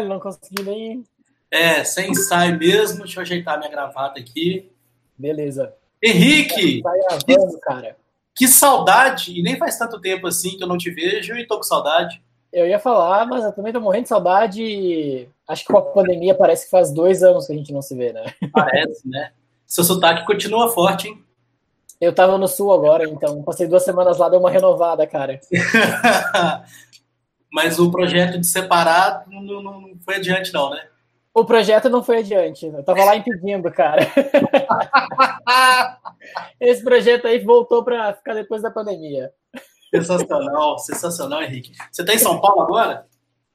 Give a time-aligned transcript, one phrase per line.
[0.00, 1.04] não consegui nem.
[1.50, 3.04] É, sem ensaio mesmo.
[3.04, 4.70] Deixa eu ajeitar minha gravata aqui.
[5.18, 5.74] Beleza.
[6.02, 6.82] Henrique!
[6.82, 6.92] Tá
[7.26, 7.96] gravando, cara.
[8.34, 9.38] Que saudade!
[9.38, 12.20] E nem faz tanto tempo assim que eu não te vejo e tô com saudade.
[12.52, 15.28] Eu ia falar, mas eu também tô morrendo de saudade.
[15.46, 17.94] Acho que com a pandemia parece que faz dois anos que a gente não se
[17.94, 18.24] vê, né?
[18.52, 19.32] Parece, né?
[19.66, 21.22] Seu sotaque continua forte, hein?
[22.00, 25.40] Eu tava no sul agora, então passei duas semanas lá, deu uma renovada, cara.
[27.52, 30.88] mas o projeto de separar não, não, não foi adiante, não, né?
[31.34, 32.66] O projeto não foi adiante.
[32.66, 34.06] Eu tava lá impedindo, cara.
[36.58, 39.32] Esse projeto aí voltou para ficar depois da pandemia.
[39.94, 41.72] Sensacional, sensacional, Henrique.
[41.90, 43.06] Você tá em São Paulo agora?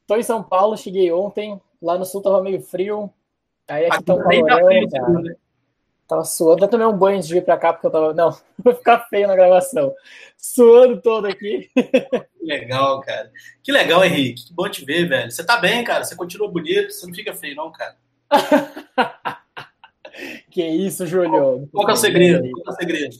[0.05, 1.59] Tô em São Paulo, cheguei ontem.
[1.81, 3.11] Lá no sul tava meio frio.
[3.67, 5.35] Aí aqui, aqui tá um calorão, tá frio, né?
[6.07, 6.63] Tava suando.
[6.63, 8.13] Eu tomei um banho antes de vir pra cá, porque eu tava.
[8.13, 9.93] Não, vou ficar feio na gravação.
[10.37, 11.69] Suando todo aqui.
[11.75, 13.29] Que legal, cara.
[13.61, 14.47] Que legal, Henrique.
[14.47, 15.29] Que bom te ver, velho.
[15.29, 16.05] Você tá bem, cara.
[16.05, 16.93] Você continua bonito.
[16.93, 17.97] Você não fica feio, não, cara.
[20.49, 21.67] que isso, Júlio.
[21.71, 22.49] Qual, qual é o segredo?
[22.51, 23.15] Qual é o segredo?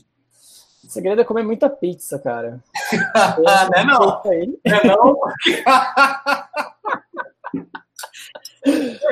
[0.82, 2.64] O segredo é comer muita pizza, cara.
[3.38, 4.22] não é não.
[4.64, 5.20] Não é não?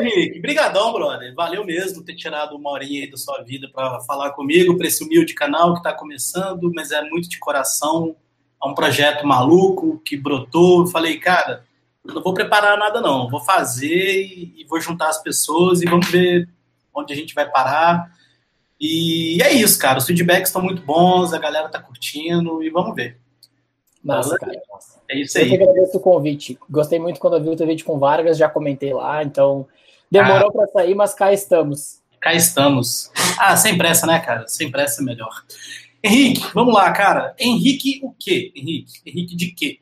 [0.00, 1.34] Henrique, brigadão, brother.
[1.34, 5.02] Valeu mesmo ter tirado uma horinha aí da sua vida para falar comigo, para esse
[5.02, 8.16] humilde canal que está começando, mas é muito de coração.
[8.62, 10.86] É um projeto maluco que brotou.
[10.86, 11.64] falei, cara,
[12.04, 16.08] eu não vou preparar nada não, vou fazer e vou juntar as pessoas e vamos
[16.08, 16.48] ver
[16.94, 18.10] onde a gente vai parar.
[18.80, 19.98] E é isso, cara.
[19.98, 23.18] Os feedbacks estão muito bons, a galera tá curtindo e vamos ver.
[24.06, 24.62] Nossa, cara.
[25.10, 25.44] É isso aí.
[25.44, 26.58] Eu que agradeço o convite.
[26.70, 29.66] Gostei muito quando eu vi o teu vídeo com Vargas, já comentei lá, então
[30.10, 32.00] demorou ah, para sair, mas cá estamos.
[32.20, 33.10] Cá estamos.
[33.38, 34.46] Ah, sem pressa, né, cara?
[34.46, 35.44] Sem pressa é melhor.
[36.02, 37.34] Henrique, vamos lá, cara.
[37.38, 38.52] Henrique o quê?
[38.54, 38.92] Henrique?
[39.04, 39.80] Henrique de quê?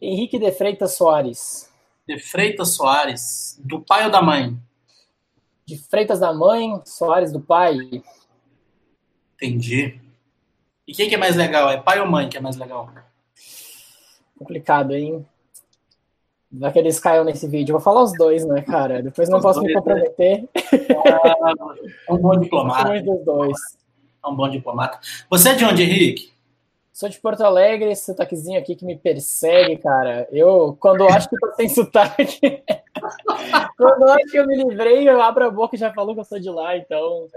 [0.00, 1.70] Henrique de Freitas Soares.
[2.06, 3.58] De Freitas Soares.
[3.64, 4.58] Do pai ou da mãe?
[5.64, 7.76] De Freitas da mãe, Soares do pai.
[9.36, 9.98] Entendi.
[10.86, 11.70] E quem que é mais legal?
[11.70, 12.92] É pai ou mãe que é mais legal?
[14.42, 15.24] Complicado, hein?
[16.50, 17.72] Vai que eles caiam nesse vídeo.
[17.72, 19.00] Vou falar os dois, né, cara?
[19.00, 19.80] Depois não os posso dois, me né?
[19.80, 20.48] comprometer.
[22.08, 23.00] É um bom diplomata.
[23.00, 23.58] Dos dois.
[24.24, 24.98] É um bom diplomata.
[25.30, 26.32] Você é de onde, Henrique?
[26.92, 30.26] Sou de Porto Alegre, esse sotaquezinho aqui que me persegue, cara.
[30.32, 32.38] Eu, quando acho que tô sem sotaque,
[33.78, 36.24] quando acho que eu me livrei, eu abro a boca e já falou que eu
[36.24, 37.28] sou de lá, então.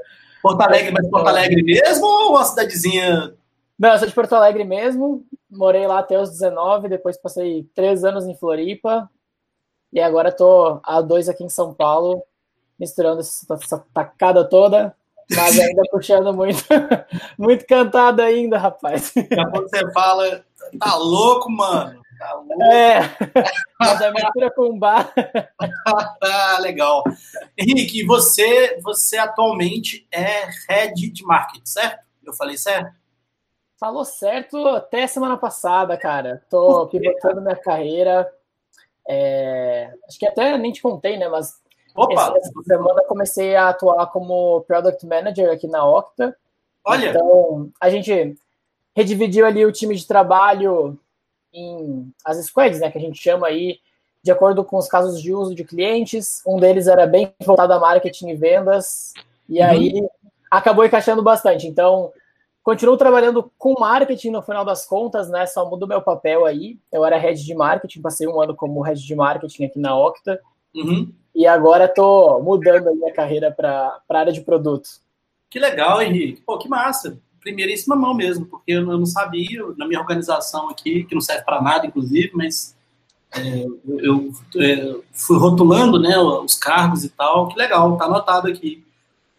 [0.41, 3.33] Porto Alegre, mas Porto Alegre mesmo ou uma cidadezinha
[3.77, 5.25] não, eu sou de Porto Alegre mesmo.
[5.49, 9.09] Morei lá até os 19, depois passei três anos em Floripa.
[9.91, 12.23] E agora tô há dois aqui em São Paulo,
[12.79, 14.95] misturando essa tacada toda,
[15.33, 16.63] mas ainda puxando muito,
[17.39, 19.13] muito cantado ainda, rapaz.
[19.13, 20.43] Quando você fala,
[20.79, 22.01] tá louco, mano.
[22.17, 22.63] Tá louco.
[22.63, 22.99] É,
[23.79, 25.13] mas a mistura com bar.
[26.21, 27.03] ah, legal.
[27.57, 31.99] Henrique, você, você atualmente é head de marketing, certo?
[32.25, 32.93] Eu falei certo?
[33.77, 36.41] Falou certo até semana passada, cara.
[36.49, 38.31] Tô pivotando minha carreira.
[39.07, 39.93] É...
[40.07, 41.27] Acho que até nem te contei, né?
[41.27, 41.59] Mas
[41.95, 42.33] Opa.
[42.37, 46.35] essa semana comecei a atuar como Product Manager aqui na Octa.
[46.85, 47.09] Olha!
[47.09, 48.37] Então, a gente
[48.95, 50.97] redividiu ali o time de trabalho
[51.53, 52.89] em as squads, né?
[52.89, 53.79] Que a gente chama aí
[54.23, 56.41] de acordo com os casos de uso de clientes.
[56.47, 59.13] Um deles era bem voltado a marketing e vendas.
[59.49, 59.65] E uhum.
[59.65, 60.07] aí
[60.49, 61.67] acabou encaixando bastante.
[61.67, 62.11] Então,
[62.65, 65.45] Continuo trabalhando com marketing no final das contas, né?
[65.45, 66.79] Só mudo meu papel aí.
[66.91, 70.41] Eu era head de marketing, passei um ano como head de marketing aqui na Octa.
[70.73, 71.13] Uhum.
[71.35, 74.89] E agora tô mudando a minha carreira para a área de produto.
[75.47, 76.41] Que legal, Henrique.
[76.41, 77.19] Pô, que massa.
[77.39, 81.61] Primeiríssima mão mesmo, porque eu não sabia, na minha organização aqui, que não serve para
[81.61, 82.75] nada, inclusive, mas
[83.31, 87.47] é, eu, eu é, fui rotulando né, os cargos e tal.
[87.47, 88.83] Que legal, tá anotado aqui.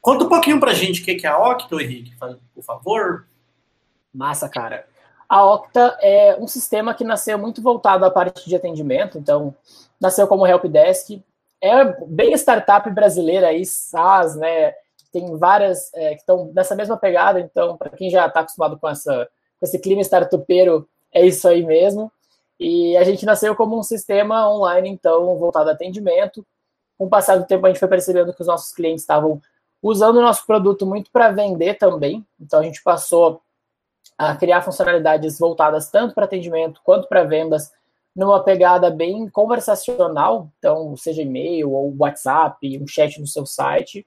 [0.07, 2.15] Conta um pouquinho pra gente o que é a Octa, Henrique,
[2.55, 3.27] por favor.
[4.15, 4.87] Massa, cara.
[5.29, 9.53] A Octa é um sistema que nasceu muito voltado à parte de atendimento, então
[10.01, 11.21] nasceu como helpdesk.
[11.61, 14.75] É bem startup brasileira aí, SaaS, né?
[15.13, 18.89] Tem várias é, que estão nessa mesma pegada, então, para quem já está acostumado com,
[18.89, 22.13] essa, com esse clima startupeiro, é isso aí mesmo.
[22.61, 26.47] E a gente nasceu como um sistema online, então, voltado a atendimento.
[26.97, 29.43] Com o passar do tempo, a gente foi percebendo que os nossos clientes estavam
[29.83, 32.27] usando o nosso produto muito para vender também.
[32.41, 33.41] Então a gente passou
[34.17, 37.73] a criar funcionalidades voltadas tanto para atendimento quanto para vendas,
[38.15, 44.07] numa pegada bem conversacional, então seja e-mail ou WhatsApp, um chat no seu site.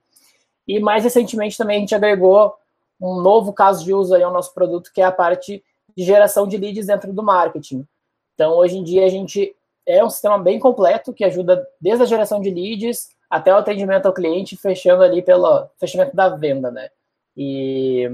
[0.68, 2.56] E mais recentemente também a gente agregou
[3.00, 5.64] um novo caso de uso aí ao nosso produto, que é a parte
[5.96, 7.88] de geração de leads dentro do marketing.
[8.34, 9.56] Então hoje em dia a gente
[9.86, 14.06] é um sistema bem completo que ajuda desde a geração de leads até o atendimento
[14.06, 16.90] ao cliente, fechando ali pelo fechamento da venda, né?
[17.38, 18.10] E,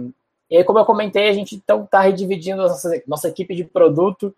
[0.49, 4.35] e aí, como eu comentei, a gente então está redividindo nossa, nossa equipe de produto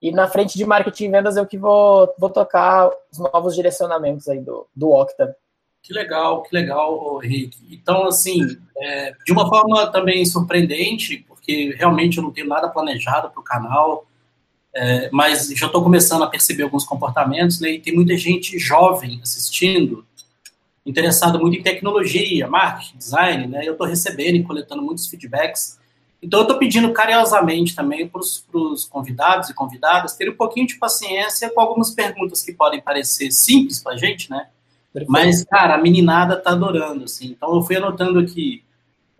[0.00, 4.28] e na frente de marketing e vendas eu que vou, vou tocar os novos direcionamentos
[4.28, 5.36] aí do, do Octa.
[5.82, 7.58] Que legal, que legal, Henrique.
[7.70, 8.40] Então, assim,
[8.76, 13.44] é, de uma forma também surpreendente, porque realmente eu não tenho nada planejado para o
[13.44, 14.04] canal,
[14.78, 19.18] é, mas já estou começando a perceber alguns comportamentos, né, e tem muita gente jovem
[19.22, 20.04] assistindo,
[20.84, 25.78] interessada muito em tecnologia, marketing, design, né, eu estou recebendo e coletando muitos feedbacks,
[26.22, 30.76] então eu estou pedindo carinhosamente também para os convidados e convidadas terem um pouquinho de
[30.76, 34.48] paciência com algumas perguntas que podem parecer simples para a gente, né,
[34.92, 35.10] Perfeito.
[35.10, 38.62] mas, cara, a meninada está adorando, assim, então eu fui anotando aqui,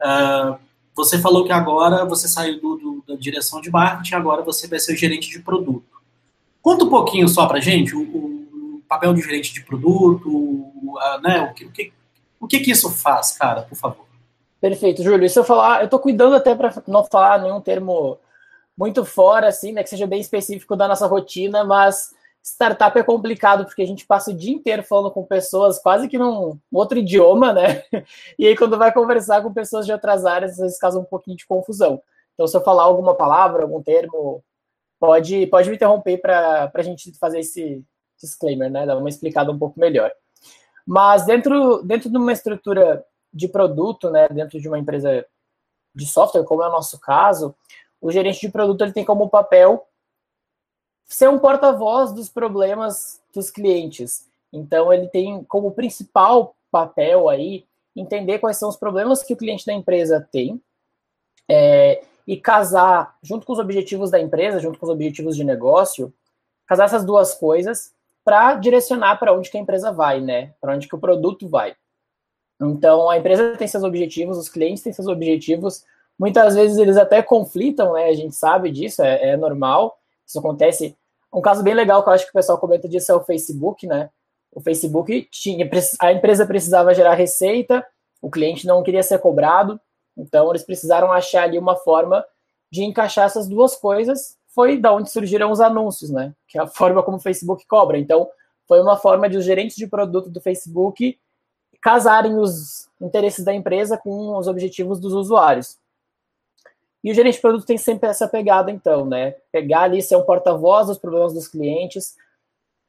[0.03, 0.58] uh,
[0.94, 4.79] você falou que agora você saiu do, do, da direção de marketing, agora você vai
[4.79, 5.85] ser o gerente de produto.
[6.61, 11.41] Conta um pouquinho só para gente o, o, papel de gerente de produto, a, né,
[11.43, 11.93] o, que, o, que,
[12.41, 14.06] o que que isso faz, cara, por favor.
[14.61, 15.29] Perfeito, Júlio.
[15.29, 18.19] Se eu falar, eu estou cuidando até para não falar nenhum termo
[18.76, 23.64] muito fora, assim, né, que seja bem específico da nossa rotina, mas startup é complicado
[23.64, 27.53] porque a gente passa o dia inteiro falando com pessoas quase que num outro idioma,
[27.53, 27.82] né?
[28.38, 31.37] E aí, quando vai conversar com pessoas de outras áreas, às vezes causa um pouquinho
[31.37, 32.00] de confusão.
[32.37, 34.44] Então, se eu falar alguma palavra, algum termo,
[35.00, 37.83] pode, pode me interromper para a gente fazer esse
[38.21, 38.85] disclaimer, né?
[38.85, 40.12] Dar uma explicada um pouco melhor.
[40.87, 44.29] Mas dentro, dentro de uma estrutura de produto, né?
[44.29, 45.25] Dentro de uma empresa
[45.94, 47.55] de software, como é o nosso caso,
[48.03, 49.87] o gerente de produto ele tem como papel
[51.06, 54.29] ser um porta-voz dos problemas dos clientes.
[54.53, 59.65] Então, ele tem como principal papel aí entender quais são os problemas que o cliente
[59.65, 60.61] da empresa tem
[61.49, 66.12] é, e casar, junto com os objetivos da empresa, junto com os objetivos de negócio,
[66.67, 67.94] casar essas duas coisas
[68.25, 70.52] para direcionar para onde que a empresa vai, né?
[70.61, 71.76] Para onde que o produto vai.
[72.61, 75.84] Então, a empresa tem seus objetivos, os clientes têm seus objetivos.
[76.19, 78.06] Muitas vezes eles até conflitam, né?
[78.06, 79.96] A gente sabe disso, é, é normal.
[80.26, 80.96] Isso acontece.
[81.32, 83.87] Um caso bem legal que eu acho que o pessoal comenta disso é o Facebook,
[83.87, 84.11] né?
[84.50, 85.69] O Facebook tinha,
[86.00, 87.87] a empresa precisava gerar receita,
[88.22, 89.79] o cliente não queria ser cobrado,
[90.17, 92.25] então eles precisaram achar ali uma forma
[92.71, 94.37] de encaixar essas duas coisas.
[94.49, 96.35] Foi da onde surgiram os anúncios, né?
[96.49, 97.99] Que é a forma como o Facebook cobra.
[97.99, 98.29] Então,
[98.67, 101.19] foi uma forma de os gerentes de produto do Facebook
[101.81, 105.79] casarem os interesses da empresa com os objetivos dos usuários.
[107.05, 109.37] E o gerente de produto tem sempre essa pegada, então, né?
[109.53, 112.17] Pegar ali, ser um porta-voz dos problemas dos clientes,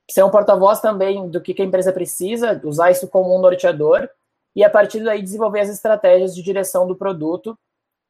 [0.10, 4.10] ser um porta-voz também do que, a empresa precisa, usar isso como um norteador,
[4.58, 7.56] e a partir daí desenvolver as estratégias de direção do produto.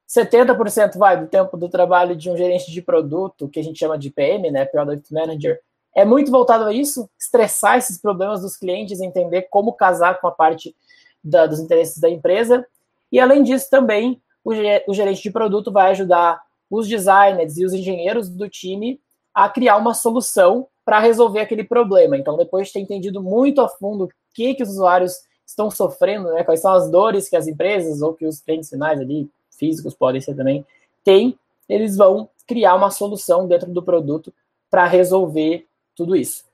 [0.07, 3.97] 70% vai do tempo do trabalho de um gerente de produto, que a gente chama
[3.97, 4.63] de PM, né?
[4.63, 5.59] Product Manager,
[5.93, 10.31] é muito voltado a isso, estressar esses problemas dos clientes, entender como casar com a
[10.31, 10.73] parte
[11.21, 12.65] da, dos interesses da empresa.
[13.11, 16.41] E além disso, também o gerente de produto vai ajudar
[16.71, 19.01] os designers e os engenheiros do time
[19.33, 22.15] a criar uma solução para resolver aquele problema.
[22.15, 26.31] Então, depois de ter entendido muito a fundo o que, que os usuários estão sofrendo,
[26.33, 29.95] né, quais são as dores que as empresas ou que os clientes finais ali, físicos
[29.95, 30.65] podem ser também,
[31.03, 34.33] têm, eles vão criar uma solução dentro do produto
[34.69, 35.65] para resolver
[35.95, 36.45] tudo isso.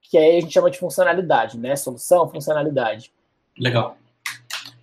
[0.00, 1.74] Que aí a gente chama de funcionalidade, né?
[1.74, 3.12] Solução, funcionalidade.
[3.58, 3.98] Legal.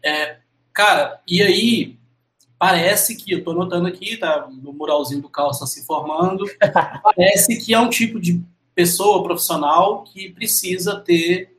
[0.04, 0.38] É,
[0.74, 1.98] cara, e aí,
[2.60, 6.44] parece que, eu estou notando aqui, tá no muralzinho do calça se formando,
[7.04, 8.44] parece que é um tipo de
[8.76, 11.53] pessoa profissional que precisa ter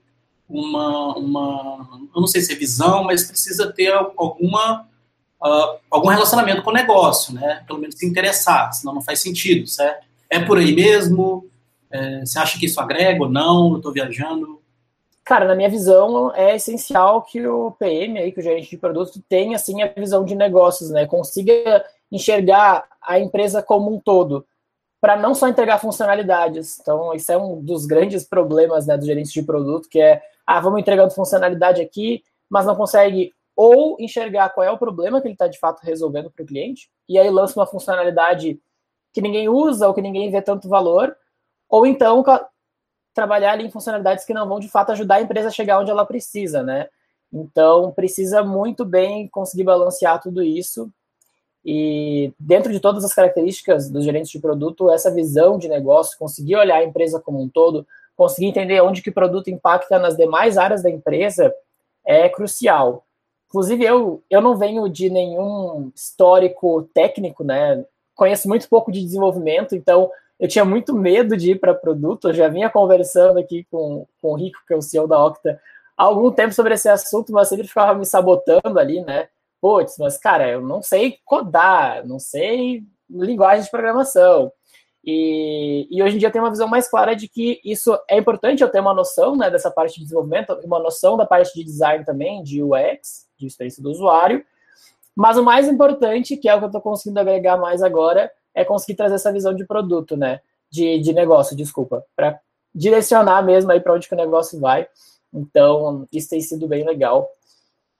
[0.48, 4.86] uma, uma eu não sei se é visão, mas precisa ter alguma
[5.42, 7.62] uh, algum relacionamento com o negócio, né?
[7.66, 10.06] Pelo menos se interessar, senão não faz sentido, certo?
[10.28, 11.48] É por aí mesmo?
[11.90, 13.72] É, você acha que isso agrega ou não?
[13.72, 14.60] Eu estou viajando?
[15.24, 19.22] Cara, na minha visão, é essencial que o PM, aí, que o gerente de produto,
[19.28, 21.06] tenha assim, a visão de negócios, né?
[21.06, 24.44] Consiga enxergar a empresa como um todo,
[25.04, 26.80] para não só entregar funcionalidades.
[26.80, 30.58] Então, isso é um dos grandes problemas né, do gerente de produto, que é, ah,
[30.58, 35.34] vamos entregando funcionalidade aqui, mas não consegue ou enxergar qual é o problema que ele
[35.34, 38.58] está de fato resolvendo para o cliente, e aí lança uma funcionalidade
[39.12, 41.14] que ninguém usa ou que ninguém vê tanto valor,
[41.68, 42.24] ou então
[43.12, 45.90] trabalhar ali em funcionalidades que não vão de fato ajudar a empresa a chegar onde
[45.90, 46.88] ela precisa, né?
[47.30, 50.90] Então, precisa muito bem conseguir balancear tudo isso.
[51.64, 56.56] E dentro de todas as características dos gerentes de produto, essa visão de negócio, conseguir
[56.56, 60.58] olhar a empresa como um todo, conseguir entender onde que o produto impacta nas demais
[60.58, 61.54] áreas da empresa,
[62.04, 63.04] é crucial.
[63.48, 67.84] Inclusive, eu, eu não venho de nenhum histórico técnico, né?
[68.14, 72.34] Conheço muito pouco de desenvolvimento, então eu tinha muito medo de ir para produto, eu
[72.34, 75.60] já vinha conversando aqui com, com o Rico, que é o CEO da Octa,
[75.96, 79.28] há algum tempo sobre esse assunto, mas sempre ficava me sabotando ali, né?
[79.64, 84.52] Putz, mas cara, eu não sei codar, não sei linguagem de programação.
[85.02, 88.62] E, e, hoje em dia tem uma visão mais clara de que isso é importante
[88.62, 92.04] eu ter uma noção né, dessa parte de desenvolvimento, uma noção da parte de design
[92.04, 94.44] também, de UX, de experiência do usuário.
[95.16, 98.66] Mas o mais importante, que é o que eu estou conseguindo agregar mais agora, é
[98.66, 100.42] conseguir trazer essa visão de produto, né?
[100.70, 102.38] De, de negócio, desculpa, para
[102.74, 104.86] direcionar mesmo aí para onde que o negócio vai.
[105.32, 107.30] Então, isso tem sido bem legal.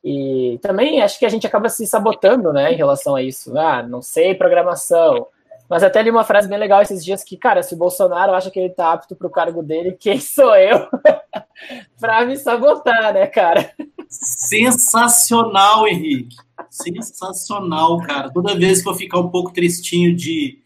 [0.05, 3.57] E também acho que a gente acaba se sabotando, né, em relação a isso.
[3.57, 5.29] Ah, não sei programação,
[5.69, 8.51] mas até li uma frase bem legal esses dias que, cara, se o Bolsonaro acha
[8.51, 10.87] que ele tá apto para o cargo dele, quem sou eu
[11.99, 13.73] para me sabotar, né, cara?
[14.09, 16.37] Sensacional, Henrique.
[16.71, 18.31] Sensacional, cara.
[18.31, 20.59] Toda vez que eu ficar um pouco tristinho de,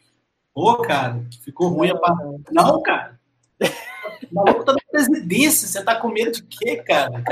[0.53, 2.43] ô, oh, cara, ficou ruim a parte.
[2.51, 3.19] Não, cara.
[4.31, 7.23] O maluco tá na presidência, você tá com medo de quê, cara?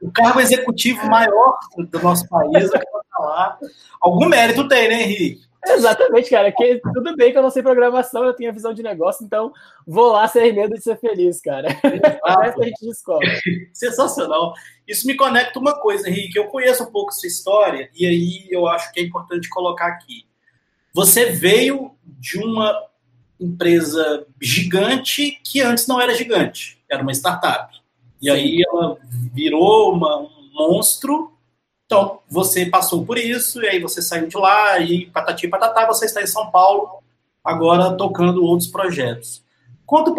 [0.00, 2.70] o cargo executivo maior do nosso país,
[3.16, 3.58] falar.
[4.00, 5.46] Algum mérito tem, né, Henrique?
[5.68, 6.52] Exatamente, cara.
[6.52, 9.52] Que, tudo bem que eu não sei programação, eu tenho a visão de negócio, então
[9.86, 11.68] vou lá sem medo de ser feliz, cara.
[12.24, 13.28] Ah, a gente descobre.
[13.72, 14.54] Sensacional.
[14.86, 16.38] Isso me conecta uma coisa, Henrique.
[16.38, 20.24] Eu conheço um pouco sua história e aí eu acho que é importante colocar aqui.
[20.94, 22.72] Você veio de uma
[23.40, 27.74] empresa gigante que antes não era gigante, era uma startup.
[28.20, 28.98] E aí ela
[29.34, 31.36] virou uma, um monstro
[31.86, 36.06] então, você passou por isso, e aí você saiu de lá, e patati patatá, você
[36.06, 37.00] está em São Paulo,
[37.44, 39.44] agora tocando outros projetos.
[39.86, 40.10] Conta,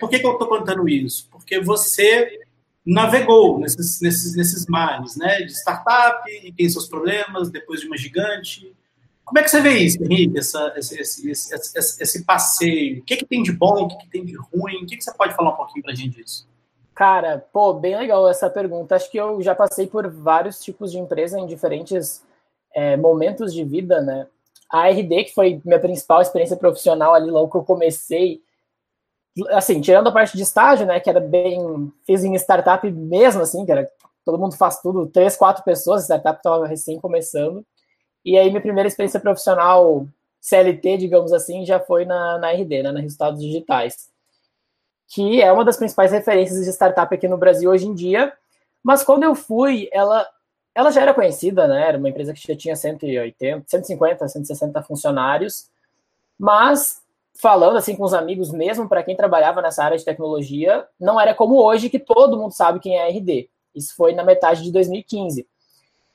[0.00, 1.28] por que, que eu estou contando isso?
[1.30, 2.40] Porque você
[2.86, 5.42] navegou nesses, nesses, nesses mares, né?
[5.42, 8.74] De startup, e tem seus problemas, depois de uma gigante.
[9.30, 12.98] Como é que você vê isso, Henrique, essa, esse, esse, esse, esse, passeio?
[12.98, 14.82] O que, que tem de bom, o que, que tem de ruim?
[14.82, 16.48] O que, que você pode falar um pouquinho para a gente disso?
[16.96, 18.96] Cara, pô, bem legal essa pergunta.
[18.96, 22.24] Acho que eu já passei por vários tipos de empresa em diferentes
[22.74, 24.26] é, momentos de vida, né?
[24.68, 28.42] A RD, que foi minha principal experiência profissional ali logo que eu comecei,
[29.50, 33.64] assim, tirando a parte de estágio, né, que era bem, fiz em startup mesmo, assim,
[33.64, 33.88] que era,
[34.24, 37.64] todo mundo faz tudo, três, quatro pessoas, startup estava recém começando,
[38.24, 40.06] e aí minha primeira experiência profissional
[40.40, 44.10] CLT, digamos assim, já foi na, na RD, né, na Resultados Digitais
[45.10, 48.32] que é uma das principais referências de startup aqui no Brasil hoje em dia.
[48.82, 50.26] Mas quando eu fui, ela,
[50.72, 51.88] ela já era conhecida, né?
[51.88, 55.68] Era uma empresa que já tinha 180, 150, 160 funcionários.
[56.38, 57.02] Mas
[57.34, 61.34] falando assim com os amigos, mesmo para quem trabalhava nessa área de tecnologia, não era
[61.34, 63.50] como hoje que todo mundo sabe quem é a RD.
[63.74, 65.46] Isso foi na metade de 2015.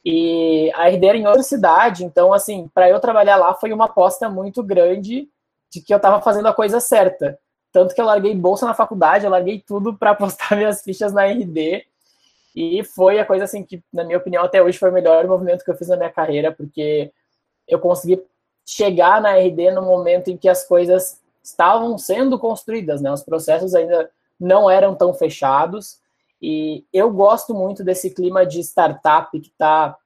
[0.06, 3.86] E a RD era em outra cidade, então assim, para eu trabalhar lá foi uma
[3.86, 5.28] aposta muito grande
[5.72, 7.40] de que eu estava fazendo a coisa certa.
[7.72, 11.26] Tanto que eu larguei bolsa na faculdade, eu larguei tudo para apostar minhas fichas na
[11.26, 11.86] RD.
[12.56, 15.66] E foi a coisa assim que, na minha opinião, até hoje foi o melhor movimento
[15.66, 17.12] que eu fiz na minha carreira, porque
[17.68, 18.24] eu consegui
[18.66, 23.12] chegar na RD no momento em que as coisas estavam sendo construídas, né?
[23.12, 24.10] Os processos ainda
[24.40, 26.00] não eram tão fechados.
[26.46, 29.98] E eu gosto muito desse clima de startup que está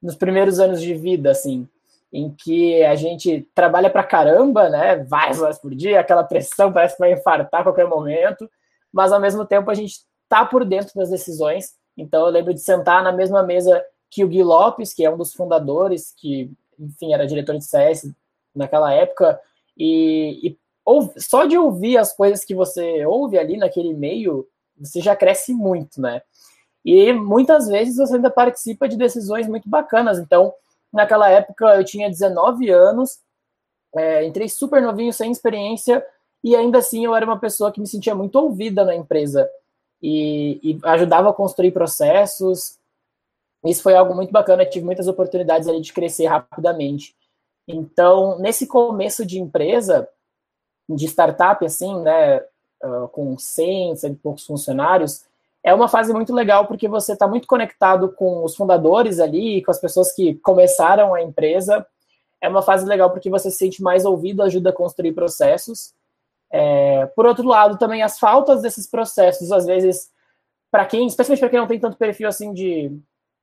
[0.00, 1.68] nos primeiros anos de vida, assim
[2.12, 4.96] em que a gente trabalha pra caramba, né?
[5.04, 8.48] Várias horas por dia, aquela pressão parece que vai infartar a qualquer momento,
[8.92, 11.74] mas ao mesmo tempo a gente tá por dentro das decisões.
[11.96, 15.18] Então eu lembro de sentar na mesma mesa que o Gui Lopes, que é um
[15.18, 18.10] dos fundadores, que, enfim, era diretor de CS
[18.54, 19.38] naquela época,
[19.76, 24.48] e, e ou, só de ouvir as coisas que você ouve ali naquele meio,
[24.80, 26.22] você já cresce muito, né?
[26.84, 30.18] E muitas vezes você ainda participa de decisões muito bacanas.
[30.18, 30.54] Então,
[30.92, 33.20] Naquela época eu tinha 19 anos,
[33.94, 36.04] é, entrei super novinho, sem experiência,
[36.42, 39.48] e ainda assim eu era uma pessoa que me sentia muito ouvida na empresa
[40.02, 42.78] e, e ajudava a construir processos.
[43.64, 47.14] Isso foi algo muito bacana, tive muitas oportunidades ali de crescer rapidamente.
[47.66, 50.08] Então, nesse começo de empresa,
[50.88, 52.42] de startup, assim, né,
[53.12, 55.24] com 100, 100 e poucos funcionários,
[55.62, 59.70] é uma fase muito legal porque você está muito conectado com os fundadores ali, com
[59.70, 61.86] as pessoas que começaram a empresa.
[62.40, 65.92] É uma fase legal porque você se sente mais ouvido, ajuda a construir processos.
[66.50, 70.10] É, por outro lado, também as faltas desses processos, às vezes,
[70.70, 72.96] para quem, especialmente para quem não tem tanto perfil assim de,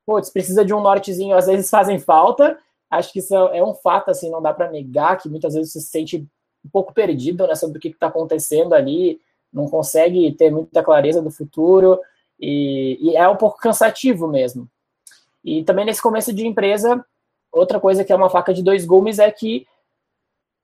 [0.05, 2.57] putz, precisa de um nortezinho, às vezes fazem falta.
[2.89, 5.81] Acho que isso é um fato, assim, não dá para negar que muitas vezes você
[5.81, 6.27] se sente
[6.63, 9.19] um pouco perdido né, sobre o que está acontecendo ali,
[9.55, 11.97] não consegue ter muita clareza do futuro
[12.37, 14.69] e, e, é um pouco cansativo mesmo.
[15.43, 17.03] E também nesse começo de empresa,
[17.51, 19.65] outra coisa que é uma faca de dois gumes é que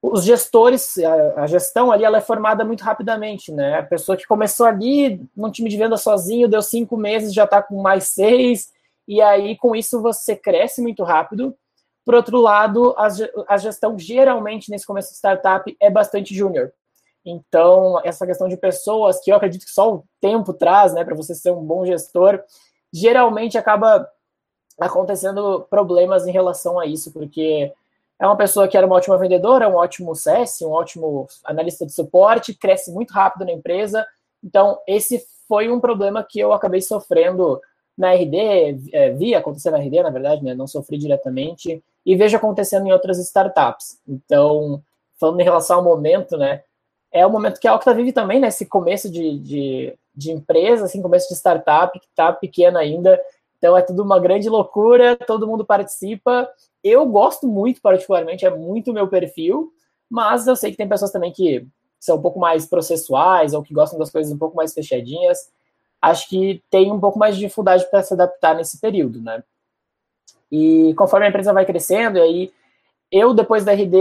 [0.04, 0.98] os gestores,
[1.38, 3.78] a, gestão ali, ela é formada muito rapidamente, né?
[3.78, 7.62] A pessoa que começou ali num time de venda sozinho, deu cinco meses, já está
[7.62, 8.74] com mais seis,
[9.08, 11.56] e aí com isso você cresce muito rápido.
[12.04, 12.96] Por outro lado,
[13.48, 16.74] a gestão geralmente nesse começo de startup é bastante júnior.
[17.26, 21.16] Então, essa questão de pessoas, que eu acredito que só o tempo traz, né, para
[21.16, 22.42] você ser um bom gestor,
[22.92, 24.10] geralmente acaba
[24.80, 27.72] acontecendo problemas em relação a isso, porque
[28.20, 31.94] é uma pessoa que era uma ótima vendedora, um ótimo CS, um ótimo analista de
[31.94, 34.06] suporte, cresce muito rápido na empresa.
[34.44, 37.60] Então, esse foi um problema que eu acabei sofrendo
[37.98, 40.54] na RD, é, vi acontecer na RD, na verdade, né?
[40.54, 44.00] Não sofri diretamente, e vejo acontecendo em outras startups.
[44.08, 44.82] Então,
[45.20, 46.64] falando em relação ao momento, né?
[47.12, 48.48] É o momento que a Octa vive também, né?
[48.48, 53.20] Esse começo de, de, de empresa, assim, começo de startup, que está pequena ainda.
[53.58, 56.50] Então, é tudo uma grande loucura, todo mundo participa.
[56.84, 59.72] Eu gosto muito, particularmente, é muito meu perfil,
[60.10, 61.66] mas eu sei que tem pessoas também que
[62.00, 65.52] são um pouco mais processuais ou que gostam das coisas um pouco mais fechadinhas
[66.02, 69.44] acho que tem um pouco mais de dificuldade para se adaptar nesse período, né?
[70.52, 72.54] E conforme a empresa vai crescendo, e aí
[73.12, 73.98] eu, depois da RD,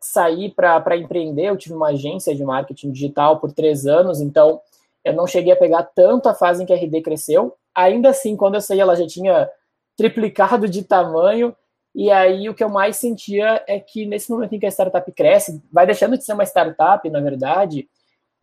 [0.00, 4.60] saí para empreender, eu tive uma agência de marketing digital por três anos, então
[5.04, 7.54] eu não cheguei a pegar tanto a fase em que a RD cresceu.
[7.74, 9.50] Ainda assim, quando eu saí, ela já tinha
[9.96, 11.54] triplicado de tamanho,
[11.94, 15.12] e aí o que eu mais sentia é que nesse momento em que a startup
[15.12, 17.88] cresce, vai deixando de ser uma startup, na verdade,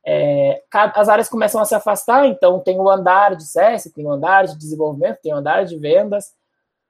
[0.05, 4.11] é, as áreas começam a se afastar, então tem o andar de CS, tem o
[4.11, 6.33] andar de desenvolvimento, tem o andar de vendas,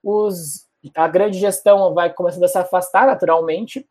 [0.04, 3.88] os, a grande gestão vai começando a se afastar naturalmente,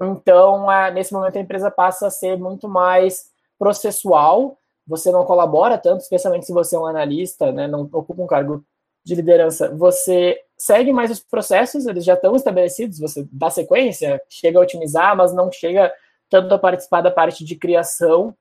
[0.00, 6.00] então nesse momento a empresa passa a ser muito mais processual, você não colabora tanto,
[6.00, 8.64] especialmente se você é um analista, né, não ocupa um cargo
[9.04, 14.58] de liderança, você segue mais os processos, eles já estão estabelecidos, você dá sequência, chega
[14.58, 15.92] a otimizar, mas não chega
[16.30, 18.32] tanto a participar da parte de criação.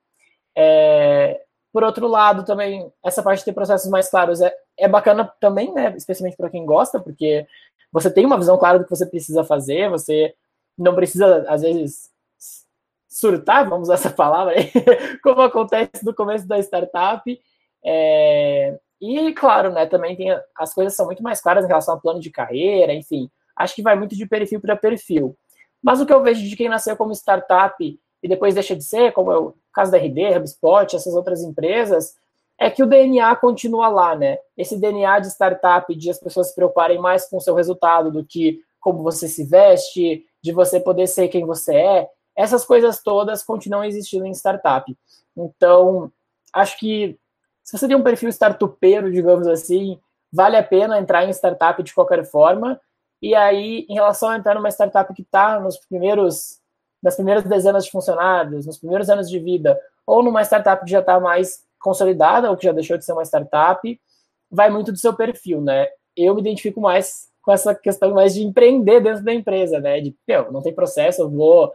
[0.55, 1.41] É,
[1.71, 5.73] por outro lado, também, essa parte de ter processos mais claros é, é bacana também,
[5.73, 5.93] né?
[5.95, 7.47] Especialmente para quem gosta, porque
[7.91, 10.33] você tem uma visão clara do que você precisa fazer, você
[10.77, 12.09] não precisa, às vezes,
[13.07, 14.71] surtar, vamos usar essa palavra aí,
[15.23, 17.39] como acontece no começo da startup.
[17.83, 22.01] É, e, claro, né, também tem as coisas são muito mais claras em relação ao
[22.01, 23.29] plano de carreira, enfim.
[23.55, 25.37] Acho que vai muito de perfil para perfil.
[25.81, 29.11] Mas o que eu vejo de quem nasceu como startup e depois deixa de ser,
[29.13, 32.15] como é o caso da RD, HubSpot, essas outras empresas,
[32.57, 34.37] é que o DNA continua lá, né?
[34.55, 38.23] Esse DNA de startup, de as pessoas se preocuparem mais com o seu resultado do
[38.23, 43.43] que como você se veste, de você poder ser quem você é, essas coisas todas
[43.43, 44.95] continuam existindo em startup.
[45.35, 46.11] Então,
[46.53, 47.17] acho que
[47.63, 49.99] se você tem um perfil startupeiro, digamos assim,
[50.31, 52.79] vale a pena entrar em startup de qualquer forma,
[53.21, 56.59] e aí, em relação a entrar numa startup que está nos primeiros,
[57.01, 60.99] nas primeiras dezenas de funcionários, nos primeiros anos de vida, ou numa startup que já
[60.99, 63.99] está mais consolidada, ou que já deixou de ser uma startup,
[64.49, 65.87] vai muito do seu perfil, né?
[66.15, 69.99] Eu me identifico mais com essa questão mais de empreender dentro da empresa, né?
[69.99, 71.71] De, meu, não tem processo, eu vou,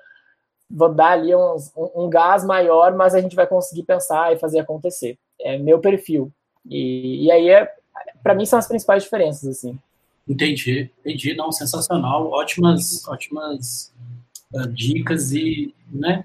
[0.71, 4.39] vou dar ali uns, um, um gás maior, mas a gente vai conseguir pensar e
[4.39, 5.19] fazer acontecer.
[5.41, 6.31] É meu perfil.
[6.65, 7.69] E, e aí, é,
[8.23, 9.79] para mim, são as principais diferenças, assim.
[10.29, 13.93] Entendi, entendi, não, sensacional, ótimas, ótimas
[14.65, 16.25] dicas e, né,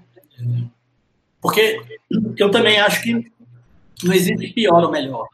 [1.40, 1.80] porque
[2.36, 3.32] eu também acho que
[4.02, 5.28] não existe pior ou melhor,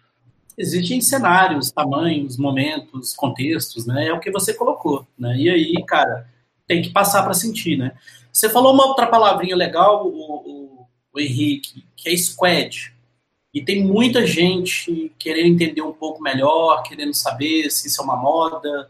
[0.57, 6.29] existem cenários, tamanhos, momentos, contextos, né, é o que você colocou, né, e aí, cara,
[6.67, 7.93] tem que passar para sentir, né.
[8.33, 12.93] Você falou uma outra palavrinha legal, o, o, o Henrique, que é squad,
[13.53, 18.17] e tem muita gente querendo entender um pouco melhor, querendo saber se isso é uma
[18.17, 18.89] moda,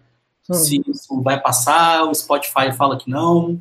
[0.49, 0.55] hum.
[0.55, 3.61] se isso vai passar, o Spotify fala que não.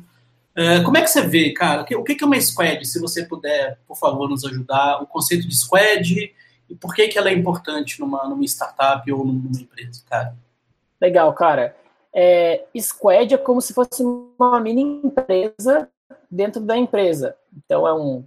[0.58, 1.82] É, como é que você vê, cara?
[1.82, 2.84] O que é uma squad?
[2.84, 5.00] Se você puder, por favor, nos ajudar.
[5.02, 6.34] O conceito de squad
[6.68, 10.36] e por que, que ela é importante numa, numa startup ou numa empresa, cara?
[11.00, 11.76] Legal, cara.
[12.12, 15.88] É, squad é como se fosse uma mini empresa
[16.30, 17.36] dentro da empresa.
[17.56, 18.24] Então é um.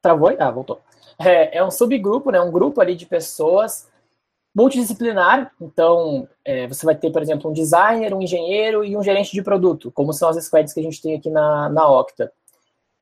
[0.00, 0.34] Travou?
[0.38, 0.80] Ah, voltou
[1.18, 3.88] é, é um subgrupo, né, um grupo ali de pessoas
[4.54, 5.50] multidisciplinar.
[5.60, 9.42] Então, é, você vai ter, por exemplo, um designer, um engenheiro e um gerente de
[9.42, 12.32] produto, como são as squads que a gente tem aqui na, na Octa.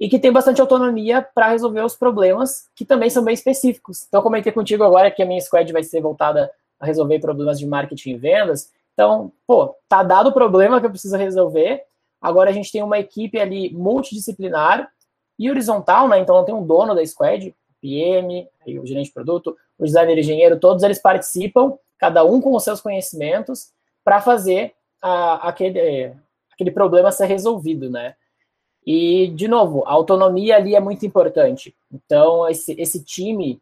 [0.00, 4.04] E que tem bastante autonomia para resolver os problemas, que também são bem específicos.
[4.08, 7.66] Então, comentei contigo agora que a minha squad vai ser voltada a resolver problemas de
[7.66, 8.72] marketing e vendas.
[8.94, 11.84] Então, pô, tá dado o problema que eu preciso resolver.
[12.20, 14.90] Agora a gente tem uma equipe ali multidisciplinar
[15.38, 16.18] e horizontal, né?
[16.18, 18.48] Então não tem um dono da squad, PM,
[18.80, 22.80] o gerente de produto, o designer engenheiro, todos eles participam, cada um com os seus
[22.80, 23.72] conhecimentos,
[24.04, 26.14] para fazer a, aquele,
[26.52, 28.14] aquele problema ser resolvido, né?
[28.86, 31.74] E, de novo, a autonomia ali é muito importante.
[31.92, 33.60] Então, esse, esse time,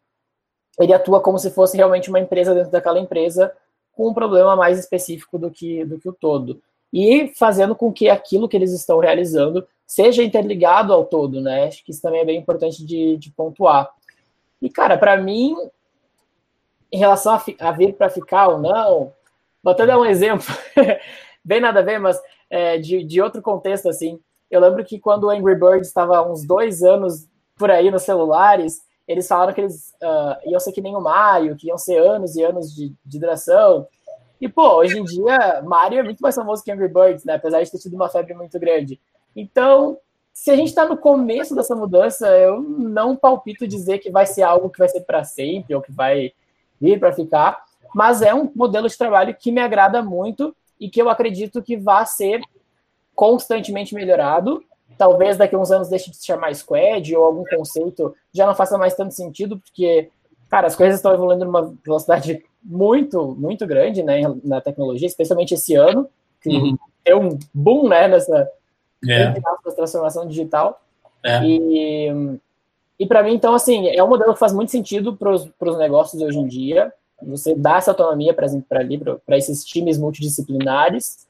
[0.78, 3.52] ele atua como se fosse realmente uma empresa dentro daquela empresa,
[3.92, 6.61] com um problema mais específico do que, do que o todo.
[6.92, 11.64] E fazendo com que aquilo que eles estão realizando seja interligado ao todo, né?
[11.64, 13.90] Acho que isso também é bem importante de, de pontuar.
[14.61, 15.56] E, cara, para mim,
[16.92, 19.12] em relação a, a vir para ficar ou não,
[19.62, 20.46] vou até dar um exemplo,
[21.44, 24.18] bem nada a ver, mas é, de, de outro contexto, assim.
[24.50, 28.83] Eu lembro que quando o Angry Birds estava uns dois anos por aí nos celulares,
[29.07, 32.35] eles falaram que eles uh, iam ser que nem o Mario, que iam ser anos
[32.35, 33.87] e anos de, de duração.
[34.40, 37.35] E, pô, hoje em dia, Mario é muito mais famoso que Angry Birds, né?
[37.35, 39.00] Apesar de ter tido uma febre muito grande.
[39.37, 39.98] Então,
[40.33, 44.42] se a gente está no começo dessa mudança, eu não palpito dizer que vai ser
[44.42, 46.33] algo que vai ser para sempre ou que vai
[46.81, 47.62] vir para ficar,
[47.95, 51.77] mas é um modelo de trabalho que me agrada muito e que eu acredito que
[51.77, 52.40] vai ser
[53.14, 54.62] constantemente melhorado.
[54.97, 58.55] Talvez daqui a uns anos deixe de se chamar squad ou algum conceito já não
[58.55, 60.11] faça mais tanto sentido, porque,
[60.49, 65.75] cara, as coisas estão evoluindo numa velocidade muito, muito grande, né, na tecnologia, especialmente esse
[65.75, 66.09] ano,
[66.40, 66.79] que uhum.
[67.05, 68.51] é um boom, né, nessa
[69.09, 69.35] é.
[69.75, 70.81] transformação digital.
[71.23, 71.43] É.
[71.45, 72.40] E,
[73.00, 76.22] e para mim, então, assim, é um modelo que faz muito sentido para os negócios
[76.22, 76.92] hoje em dia.
[77.22, 81.28] Você dá essa autonomia para esses times multidisciplinares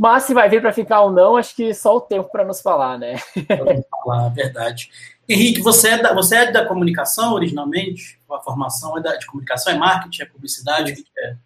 [0.00, 2.62] mas se vai vir para ficar ou não, acho que só o tempo para nos
[2.62, 3.16] falar, né?
[3.46, 4.90] Para falar, verdade.
[5.28, 8.18] Henrique, você é, da, você é da comunicação originalmente?
[8.30, 10.92] A formação é da, de comunicação, é marketing, é publicidade?
[10.92, 11.36] O que é?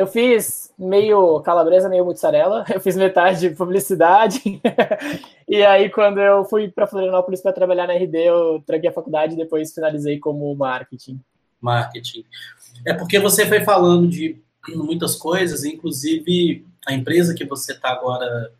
[0.00, 2.64] Eu fiz meio calabresa, meio mussarela.
[2.72, 4.40] Eu fiz metade de publicidade.
[5.46, 9.34] e aí, quando eu fui para Florianópolis para trabalhar na RD, eu traguei a faculdade
[9.34, 11.20] e depois finalizei como marketing.
[11.60, 12.24] Marketing.
[12.86, 14.40] É porque você foi falando de
[14.74, 18.50] muitas coisas, inclusive a empresa que você está agora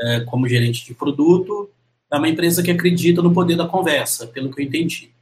[0.00, 1.70] é, como gerente de produto
[2.10, 5.12] é uma empresa que acredita no poder da conversa, pelo que eu entendi.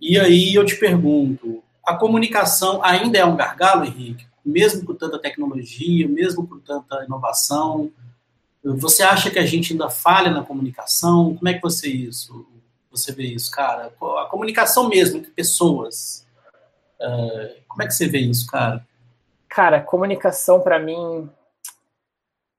[0.00, 4.29] E aí eu te pergunto, a comunicação ainda é um gargalo, Henrique?
[4.50, 7.90] Mesmo com tanta tecnologia, mesmo com tanta inovação,
[8.62, 11.34] você acha que a gente ainda falha na comunicação?
[11.36, 12.46] Como é que você isso?
[12.90, 13.86] Você vê isso, cara?
[13.86, 16.26] A comunicação mesmo entre pessoas.
[17.00, 18.86] Uh, como é que você vê isso, cara?
[19.48, 21.28] Cara, comunicação para mim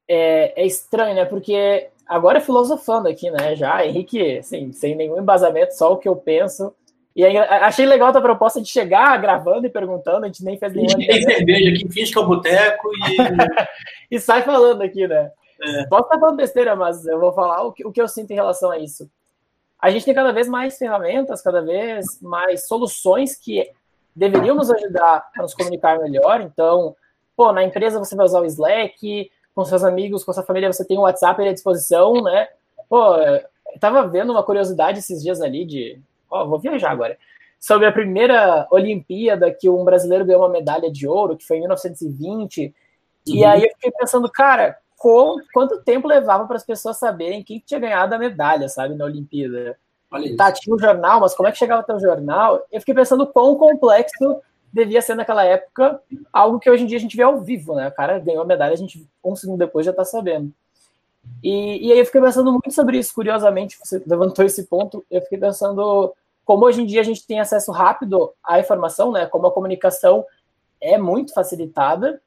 [0.08, 1.26] é, é, estranho, né?
[1.26, 3.56] Porque agora é filosofando aqui, né?
[3.56, 6.74] Já, Henrique, assim, sem nenhum embasamento, só o que eu penso.
[7.16, 10.58] E aí, achei legal a tua proposta de chegar gravando e perguntando, a gente nem
[10.58, 10.96] fez nenhuma.
[10.96, 14.16] A gente tem cerveja aqui, finge que é o boteco e.
[14.16, 15.32] e sai falando aqui, né?
[15.62, 15.86] É.
[15.88, 18.36] Posso estar falando besteira, mas eu vou falar o que, o que eu sinto em
[18.36, 19.10] relação a isso.
[19.80, 23.70] A gente tem cada vez mais ferramentas, cada vez mais soluções que
[24.16, 26.42] deveriam nos ajudar a nos comunicar melhor.
[26.42, 26.96] Então,
[27.36, 30.86] pô, na empresa você vai usar o Slack, com seus amigos, com sua família, você
[30.86, 32.48] tem o WhatsApp à disposição, né?
[32.88, 36.00] Pô, eu tava vendo uma curiosidade esses dias ali de.
[36.32, 37.18] Ó, vou viajar agora.
[37.60, 41.62] Sobre a primeira Olimpíada que um brasileiro ganhou uma medalha de ouro, que foi em
[41.62, 42.66] 1920.
[42.66, 43.36] Uhum.
[43.36, 47.62] E aí eu fiquei pensando, cara, com, quanto tempo levava para as pessoas saberem quem
[47.64, 49.78] tinha ganhado a medalha, sabe, na Olimpíada?
[50.36, 52.66] Tá, tinha um jornal, mas como é que chegava até o jornal?
[52.72, 54.42] Eu fiquei pensando quão complexo
[54.72, 57.88] devia ser naquela época algo que hoje em dia a gente vê ao vivo, né?
[57.88, 60.52] O cara ganhou a medalha, a gente um segundo depois já tá sabendo.
[61.44, 65.22] E, e aí eu fiquei pensando muito sobre isso, curiosamente, você levantou esse ponto, eu
[65.22, 66.14] fiquei pensando
[66.52, 69.26] como hoje em dia a gente tem acesso rápido à informação, né?
[69.26, 70.26] Como a comunicação
[70.82, 72.22] é muito facilitada,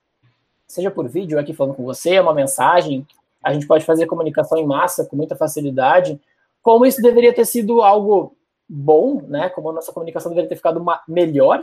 [0.66, 3.06] seja por vídeo, aqui falando com você, é uma mensagem,
[3.42, 6.18] a gente pode fazer comunicação em massa com muita facilidade.
[6.62, 8.34] Como isso deveria ter sido algo
[8.66, 9.50] bom, né?
[9.50, 11.62] Como a nossa comunicação deveria ter ficado melhor,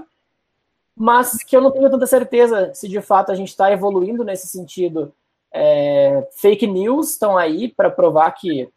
[0.96, 4.46] mas que eu não tenho tanta certeza se de fato a gente está evoluindo nesse
[4.46, 5.12] sentido.
[5.52, 8.70] É, fake news estão aí para provar que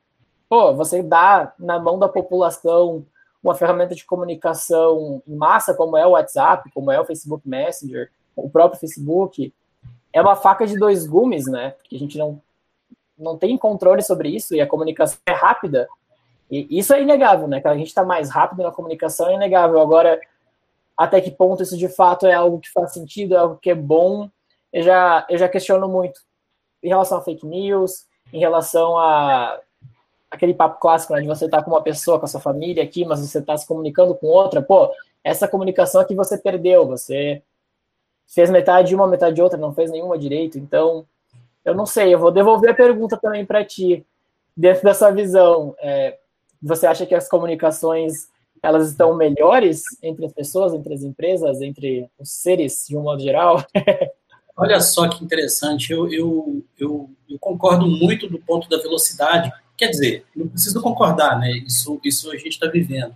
[0.49, 3.05] pô, você dá na mão da população
[3.45, 8.11] uma ferramenta de comunicação em massa, como é o WhatsApp, como é o Facebook Messenger,
[8.35, 9.53] o próprio Facebook,
[10.13, 11.73] é uma faca de dois gumes, né?
[11.73, 12.41] Porque a gente não,
[13.19, 15.87] não tem controle sobre isso e a comunicação é rápida.
[16.51, 17.61] E isso é inegável, né?
[17.61, 19.81] Que a gente está mais rápido na comunicação é inegável.
[19.81, 20.19] Agora,
[20.97, 23.75] até que ponto isso de fato é algo que faz sentido, é algo que é
[23.75, 24.31] bom,
[24.73, 26.21] eu já, eu já questiono muito
[26.83, 29.61] em relação a fake news, em relação a
[30.35, 32.83] aquele papo clássico, né, de você estar tá com uma pessoa, com a sua família
[32.83, 34.91] aqui, mas você está se comunicando com outra, pô,
[35.23, 37.43] essa comunicação aqui você perdeu, você
[38.27, 41.07] fez metade de uma, metade de outra, não fez nenhuma direito, então,
[41.65, 44.05] eu não sei, eu vou devolver a pergunta também para ti,
[44.57, 46.19] dentro dessa visão, é,
[46.63, 48.29] você acha que as comunicações
[48.63, 53.23] elas estão melhores entre as pessoas, entre as empresas, entre os seres de um modo
[53.23, 53.63] geral?
[54.57, 59.53] Olha só que interessante, eu, eu, eu, eu, concordo muito do ponto da velocidade.
[59.77, 61.51] Quer dizer, não preciso concordar, né?
[61.51, 63.15] Isso, isso a gente está vivendo.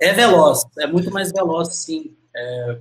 [0.00, 2.16] É veloz, é muito mais veloz, sim.
[2.34, 2.78] É,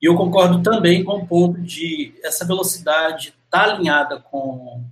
[0.00, 4.84] e eu concordo também com o ponto de essa velocidade estar tá alinhada com,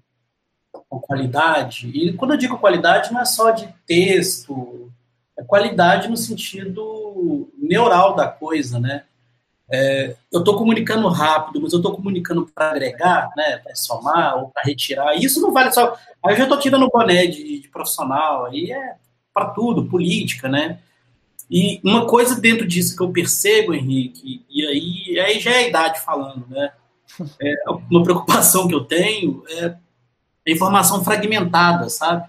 [0.89, 1.89] com qualidade.
[1.89, 4.93] E quando eu digo qualidade, não é só de texto,
[5.37, 9.05] é qualidade no sentido neural da coisa, né?
[9.73, 14.49] É, eu estou comunicando rápido, mas eu estou comunicando para agregar, né, para somar ou
[14.49, 15.15] para retirar.
[15.15, 15.97] Isso não vale só.
[16.25, 18.95] Aí eu já estou tirando o boné de, de profissional, aí é
[19.33, 20.81] para tudo, política, né?
[21.51, 25.69] E uma coisa dentro disso que eu percebo, Henrique, e aí, aí já é a
[25.69, 26.73] idade falando, né?
[27.41, 27.55] É,
[27.91, 32.29] uma preocupação que eu tenho é a informação fragmentada, sabe?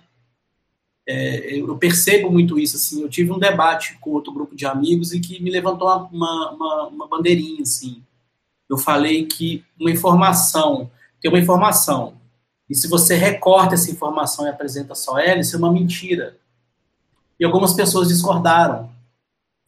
[1.14, 5.12] É, eu percebo muito isso, assim, eu tive um debate com outro grupo de amigos
[5.12, 8.02] e que me levantou uma, uma, uma bandeirinha, assim.
[8.70, 12.14] Eu falei que uma informação, tem uma informação,
[12.70, 16.38] e se você recorta essa informação e apresenta só ela, isso é uma mentira.
[17.38, 18.90] E algumas pessoas discordaram.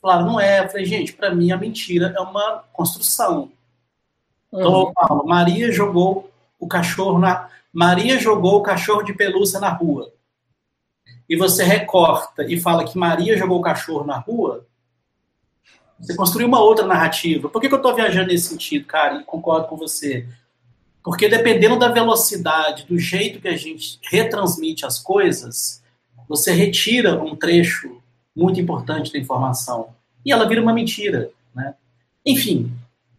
[0.02, 0.64] Falaram, não é.
[0.64, 3.52] Eu falei, gente, para mim a mentira é uma construção.
[4.48, 4.94] Então uhum.
[4.94, 7.50] falo, Maria jogou o cachorro na.
[7.74, 10.14] Maria jogou o cachorro de pelúcia na rua
[11.34, 14.68] e você recorta e fala que Maria jogou o cachorro na rua,
[16.00, 17.50] você construiu uma outra narrativa.
[17.50, 19.20] Por que, que eu estou viajando nesse sentido, cara?
[19.20, 20.28] E concordo com você.
[21.04, 25.82] Porque dependendo da velocidade, do jeito que a gente retransmite as coisas,
[26.30, 28.00] você retira um trecho
[28.36, 29.88] muito importante da informação.
[30.24, 31.74] E ela vira uma mentira, né?
[32.24, 32.72] Enfim,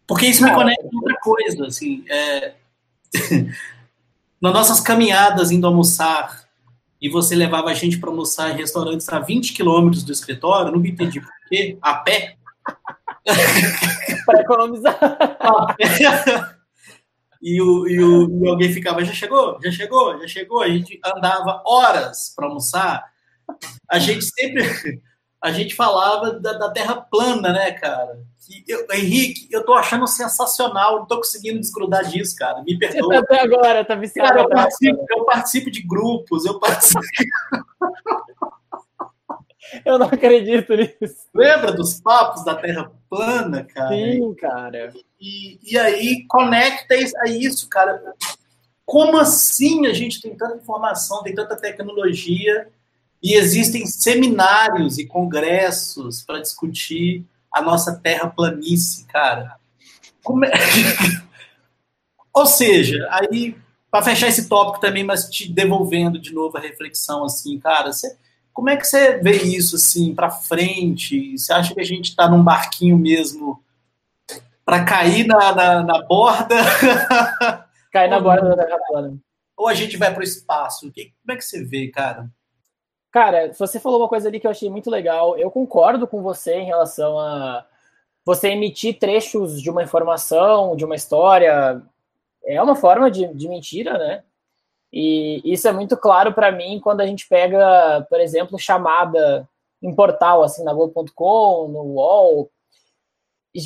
[0.07, 2.53] porque isso me conecta com outra coisa, assim, é...
[4.39, 6.44] nas nossas caminhadas indo almoçar,
[7.01, 10.79] e você levava a gente para almoçar em restaurantes a 20 quilômetros do escritório, não
[10.79, 12.37] me entendi por quê, a pé.
[14.25, 14.97] para economizar.
[17.47, 19.59] E, o, e, o, e alguém ficava, já chegou?
[19.63, 20.19] Já chegou?
[20.19, 20.63] Já chegou?
[20.63, 23.03] A gente andava horas para almoçar.
[23.87, 24.63] A gente sempre
[25.41, 28.19] a gente falava da, da Terra plana, né, cara?
[28.67, 32.61] Eu, Henrique, eu tô achando sensacional, não tô conseguindo desgrudar disso, cara.
[32.63, 33.01] Me perdoa.
[33.01, 34.29] Você tá até agora, tá viciado.
[34.29, 37.01] Cara, eu participo, eu participo de grupos, eu participo.
[39.83, 41.27] eu não acredito nisso.
[41.33, 43.95] Lembra dos papos da Terra plana, cara?
[43.95, 44.93] Sim, cara.
[45.19, 48.13] E, e aí conecta a isso, cara.
[48.85, 52.67] Como assim a gente tem tanta informação, tem tanta tecnologia
[53.25, 59.55] e existem seminários e congressos para discutir a nossa terra planície, cara.
[60.43, 61.25] É...
[62.31, 63.57] Ou seja, aí,
[63.89, 68.15] para fechar esse tópico também, mas te devolvendo de novo a reflexão, assim, cara, você,
[68.53, 71.35] como é que você vê isso, assim, para frente?
[71.35, 73.59] Você acha que a gente está num barquinho mesmo
[74.63, 76.57] para cair na, na, na borda?
[77.91, 79.17] Cair na borda da terra plana.
[79.57, 80.91] Ou a gente vai para o espaço?
[80.93, 82.29] Como é que você vê, cara?
[83.15, 85.37] Cara, você falou uma coisa ali que eu achei muito legal.
[85.37, 87.65] Eu concordo com você em relação a
[88.25, 91.81] você emitir trechos de uma informação, de uma história.
[92.45, 94.21] É uma forma de, de mentira, né?
[94.91, 99.47] E isso é muito claro para mim quando a gente pega, por exemplo, chamada
[99.81, 102.51] em portal, assim, na Globo.com, no UOL.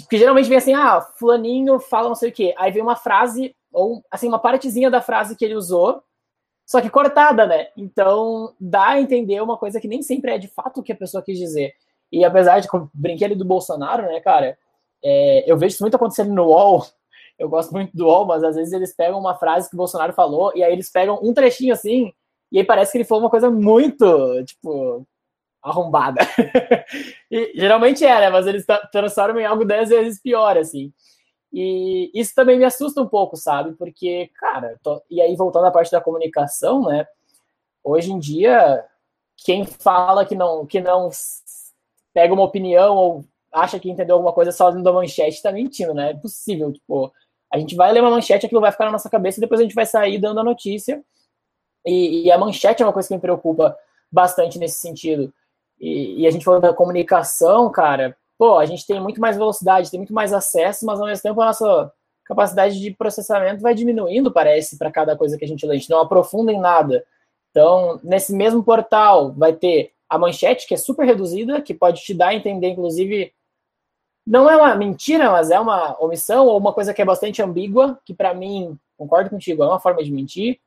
[0.02, 2.54] Porque geralmente vem assim, ah, fulaninho fala não sei o quê.
[2.56, 6.04] Aí vem uma frase, ou assim, uma partezinha da frase que ele usou,
[6.70, 7.70] só que cortada, né?
[7.76, 10.96] Então dá a entender uma coisa que nem sempre é de fato o que a
[10.96, 11.74] pessoa quis dizer.
[12.12, 14.56] E apesar de brinquei ali do Bolsonaro, né, cara,
[15.04, 16.86] é, eu vejo isso muito acontecendo no UOL.
[17.40, 20.14] Eu gosto muito do UOL, mas às vezes eles pegam uma frase que o Bolsonaro
[20.14, 22.14] falou e aí eles pegam um trechinho assim
[22.52, 25.08] e aí parece que ele falou uma coisa muito, tipo,
[25.64, 26.22] arrombada.
[27.32, 28.30] e geralmente é, né?
[28.30, 30.94] Mas eles transformam em algo dez vezes pior, assim.
[31.52, 33.74] E isso também me assusta um pouco, sabe?
[33.74, 35.02] Porque, cara, tô...
[35.10, 37.08] e aí voltando à parte da comunicação, né?
[37.84, 38.86] Hoje em dia,
[39.38, 41.10] quem fala que não que não
[42.14, 45.94] pega uma opinião ou acha que entendeu alguma coisa só lendo a manchete tá mentindo,
[45.94, 46.12] né?
[46.12, 47.12] É possível, tipo,
[47.52, 49.64] a gente vai ler uma manchete, aquilo vai ficar na nossa cabeça e depois a
[49.64, 51.04] gente vai sair dando a notícia.
[51.86, 53.76] E, e a manchete é uma coisa que me preocupa
[54.12, 55.34] bastante nesse sentido.
[55.80, 59.92] E, e a gente falando da comunicação, cara, pô, a gente tem muito mais velocidade,
[59.92, 61.92] tem muito mais acesso, mas ao mesmo tempo a nossa
[62.24, 65.76] capacidade de processamento vai diminuindo, parece, para cada coisa que a gente lê.
[65.76, 67.06] A gente não aprofunda em nada.
[67.52, 72.14] Então, nesse mesmo portal, vai ter a manchete, que é super reduzida, que pode te
[72.14, 73.34] dar a entender, inclusive,
[74.26, 78.00] não é uma mentira, mas é uma omissão, ou uma coisa que é bastante ambígua,
[78.06, 80.62] que para mim, concordo contigo, é uma forma de mentir.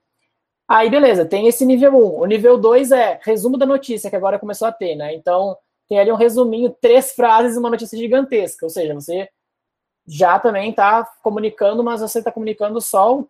[0.69, 2.21] Aí, beleza, tem esse nível 1.
[2.21, 5.15] O nível 2 é resumo da notícia, que agora começou a ter, né?
[5.15, 5.57] Então,
[5.89, 8.65] tem ali um resuminho, três frases e uma notícia gigantesca.
[8.65, 9.29] Ou seja, você
[10.07, 13.29] já também está comunicando, mas você está comunicando só o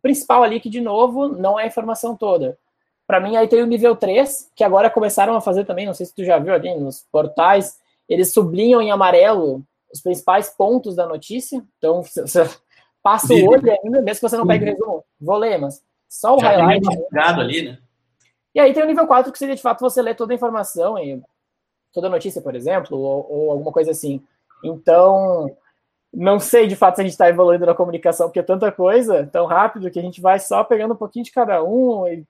[0.00, 2.58] principal ali, que de novo não é a informação toda.
[3.06, 6.06] Para mim, aí tem o nível 3, que agora começaram a fazer também, não sei
[6.06, 11.06] se tu já viu ali nos portais, eles sublinham em amarelo os principais pontos da
[11.06, 11.64] notícia.
[11.78, 12.48] Então, você
[13.02, 16.36] passa o olho ainda, mesmo que você não pegue o resumo, vou ler, mas só
[16.36, 16.86] o já highlight.
[17.40, 17.78] ali, né?
[18.60, 20.98] E aí tem o nível 4, que seria de fato você ler toda a informação,
[20.98, 21.22] e
[21.94, 24.22] toda a notícia, por exemplo, ou, ou alguma coisa assim.
[24.62, 25.50] Então,
[26.12, 29.26] não sei de fato se a gente está evoluindo na comunicação, porque é tanta coisa,
[29.32, 32.22] tão rápido, que a gente vai só pegando um pouquinho de cada um, e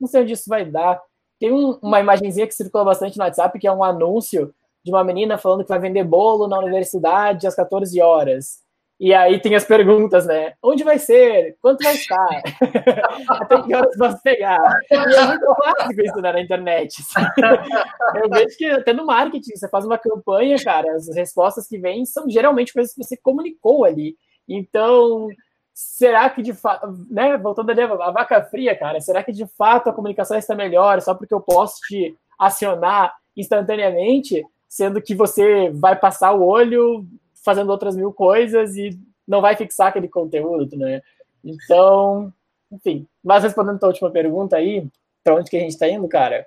[0.00, 1.02] não sei onde isso vai dar.
[1.40, 5.02] Tem um, uma imagenzinha que circula bastante no WhatsApp, que é um anúncio de uma
[5.02, 8.63] menina falando que vai vender bolo na universidade às 14 horas.
[8.98, 10.54] E aí tem as perguntas, né?
[10.62, 11.56] Onde vai ser?
[11.60, 12.42] Quanto vai estar?
[13.28, 14.60] Até que horas vamos pegar?
[14.90, 17.02] E é muito clássico isso né, na internet.
[18.14, 22.04] Eu vejo que até no marketing, você faz uma campanha, cara, as respostas que vêm
[22.04, 24.16] são geralmente coisas que você comunicou ali.
[24.48, 25.28] Então,
[25.72, 29.90] será que de fato, né, voltando ali a vaca fria, cara, será que de fato
[29.90, 35.96] a comunicação está melhor só porque eu posso te acionar instantaneamente, sendo que você vai
[35.96, 37.04] passar o olho
[37.44, 41.02] fazendo outras mil coisas e não vai fixar aquele conteúdo, né?
[41.44, 42.32] Então,
[42.72, 43.06] enfim.
[43.22, 44.88] Mas respondendo a tua última pergunta aí,
[45.22, 46.46] para onde que a gente está indo, cara?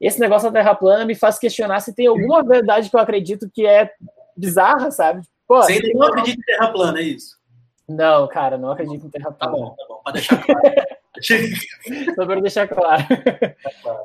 [0.00, 3.50] Esse negócio da Terra plana me faz questionar se tem alguma verdade que eu acredito
[3.52, 3.92] que é
[4.36, 5.22] bizarra, sabe?
[5.46, 7.38] Pô, Você ainda não acredita em Terra plana, é isso?
[7.88, 9.52] Não, cara, não acredito em Terra plana.
[9.52, 10.60] Tá bom, tá bom, para deixar claro.
[12.14, 13.04] Só para deixar claro.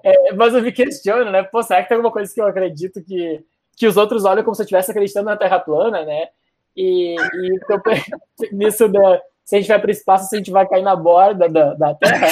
[0.03, 1.43] É, mas eu me questiono, né?
[1.43, 4.55] Pô, será que tem alguma coisa que eu acredito que que os outros olham como
[4.55, 6.29] se eu estivesse acreditando na Terra plana, né?
[6.75, 7.81] E, e então,
[8.51, 10.95] nisso da, se a gente vai para o espaço, se a gente vai cair na
[10.95, 12.31] borda da, da Terra,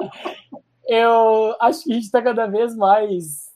[0.88, 3.46] eu acho que a gente está cada vez mais.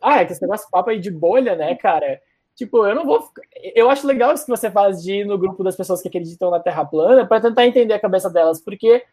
[0.00, 2.20] Ah, é que esse negócio papo aí de bolha, né, cara?
[2.54, 3.28] Tipo, eu não vou.
[3.74, 6.50] Eu acho legal isso que você faz de ir no grupo das pessoas que acreditam
[6.50, 9.04] na Terra plana para tentar entender a cabeça delas, porque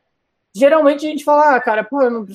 [0.54, 2.26] geralmente a gente fala, ah, cara, pô, eu não,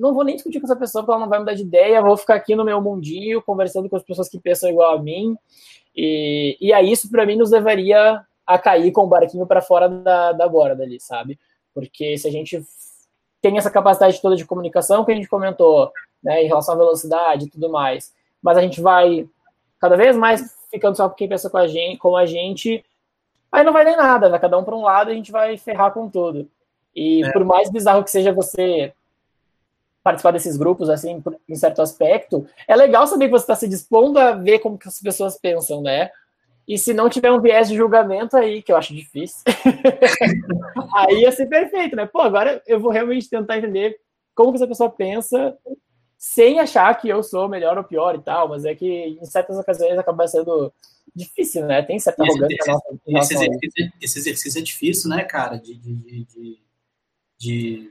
[0.00, 2.16] não vou nem discutir com essa pessoa porque ela não vai mudar de ideia, vou
[2.16, 5.36] ficar aqui no meu mundinho, conversando com as pessoas que pensam igual a mim.
[5.94, 9.88] E, e aí isso para mim nos levaria a cair com o barquinho para fora
[9.88, 11.38] da, da borda ali, sabe?
[11.74, 12.64] Porque se a gente
[13.40, 17.46] tem essa capacidade toda de comunicação que a gente comentou, né, em relação à velocidade
[17.46, 19.28] e tudo mais, mas a gente vai
[19.78, 22.84] cada vez mais ficando só com quem pensa com a gente, com a gente,
[23.50, 25.56] aí não vai nem nada, vai cada um para um lado e a gente vai
[25.56, 26.48] ferrar com tudo.
[26.94, 27.32] E é.
[27.32, 28.92] por mais bizarro que seja você
[30.02, 34.18] participar desses grupos, assim, em certo aspecto, é legal saber que você está se dispondo
[34.18, 36.10] a ver como que as pessoas pensam, né?
[36.66, 39.42] E se não tiver um viés de julgamento aí, que eu acho difícil,
[40.94, 42.06] aí ia ser perfeito, né?
[42.06, 43.98] Pô, agora eu vou realmente tentar entender
[44.34, 45.56] como que essa pessoa pensa,
[46.16, 49.58] sem achar que eu sou melhor ou pior e tal, mas é que em certas
[49.58, 50.72] ocasiões acaba sendo
[51.14, 51.82] difícil, né?
[51.82, 52.56] Tem certa arrogância.
[52.56, 55.56] Esse, nossa, esse, exercício, esse, exercício, é difícil, né, cara?
[55.56, 56.70] de, de, de
[57.40, 57.90] de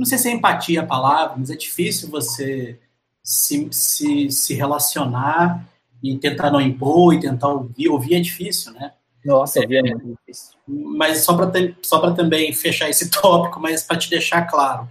[0.00, 2.78] não sei se é empatia a palavra, mas é difícil você
[3.22, 5.68] se, se, se relacionar
[6.02, 7.90] e tentar não impor e tentar ouvir.
[7.90, 8.94] Ouvir é difícil, né?
[9.22, 10.54] Nossa, ouvir é muito difícil.
[10.66, 14.88] Mas só para só também fechar esse tópico, mas para te deixar claro,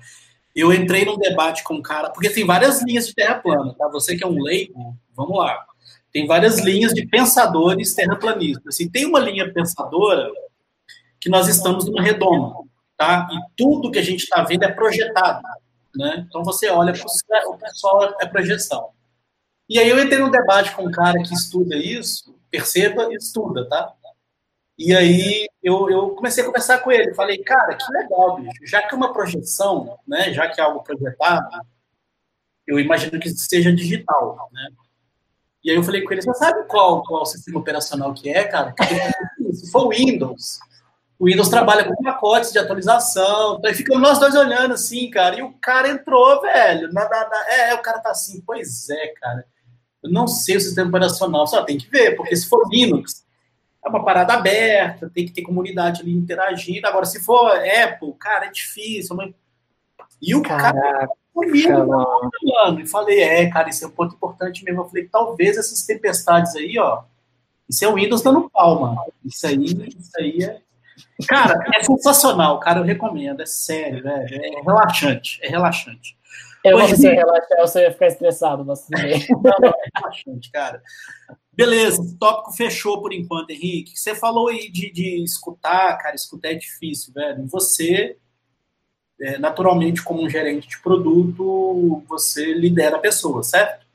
[0.56, 3.88] eu entrei num debate com um cara, porque tem várias linhas de terra plana, tá?
[3.88, 5.65] Você que é um leigo, vamos lá.
[6.13, 8.76] Tem várias linhas de pensadores terraplanistas.
[8.76, 10.30] Assim, tem uma linha pensadora
[11.19, 12.68] que nós estamos numa redoma
[12.99, 13.29] tá?
[13.31, 15.41] E tudo que a gente está vendo é projetado,
[15.95, 16.25] né?
[16.27, 17.05] Então você olha para
[17.47, 18.89] o pessoal é projeção.
[19.69, 23.93] E aí eu entrei num debate com um cara que estuda isso, perceba, estuda, tá?
[24.77, 28.67] E aí eu, eu comecei a conversar com ele, falei, cara, que legal, bicho.
[28.67, 30.33] Já que é uma projeção, né?
[30.33, 31.47] Já que é algo projetado,
[32.67, 34.69] eu imagino que seja digital, né?
[35.63, 38.73] E aí eu falei com ele, você sabe qual, qual sistema operacional que é, cara?
[39.53, 40.59] Se for Windows,
[41.19, 43.58] o Windows trabalha com pacotes de atualização.
[43.60, 45.38] Então, ficamos nós dois olhando assim, cara.
[45.38, 46.91] E o cara entrou, velho.
[46.93, 49.45] Na, na, na, é, o cara tá assim, pois é, cara.
[50.01, 51.45] Eu não sei o sistema operacional.
[51.45, 53.25] Só tem que ver, porque se for Linux,
[53.86, 56.88] é uma parada aberta, tem que ter comunidade ali interagindo.
[56.88, 59.13] Agora, se for Apple, cara, é difícil.
[59.17, 59.34] Mas...
[60.21, 62.80] E o Caraca, cara comigo, mano.
[62.80, 64.82] E falei, é, cara, isso é um ponto importante mesmo.
[64.82, 67.03] Eu falei, talvez essas tempestades aí, ó.
[67.67, 69.13] Isso é o Windows dando pau, mano.
[69.24, 70.61] Isso aí, isso aí é
[71.28, 74.26] Cara, é sensacional, cara, eu recomendo, é sério, né?
[74.32, 76.18] É relaxante, é relaxante.
[76.64, 79.26] Eu não sei se relaxar, você ia ficar estressado, mas tudo bem.
[79.30, 80.82] Não, não, é relaxante, cara.
[81.54, 83.97] Beleza, o tópico fechou por enquanto, Henrique.
[83.97, 87.45] Você falou aí de, de escutar, cara, escutar é difícil, velho.
[87.47, 88.18] Você,
[89.22, 93.86] é, naturalmente, como um gerente de produto, você lidera a pessoa, certo?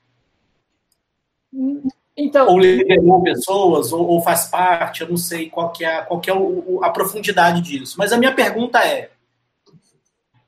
[2.16, 6.20] Então, ou liderou pessoas, ou, ou, faz parte, eu não sei qual que é, qual
[6.20, 7.96] que é o, a profundidade disso.
[7.98, 9.10] Mas a minha pergunta é,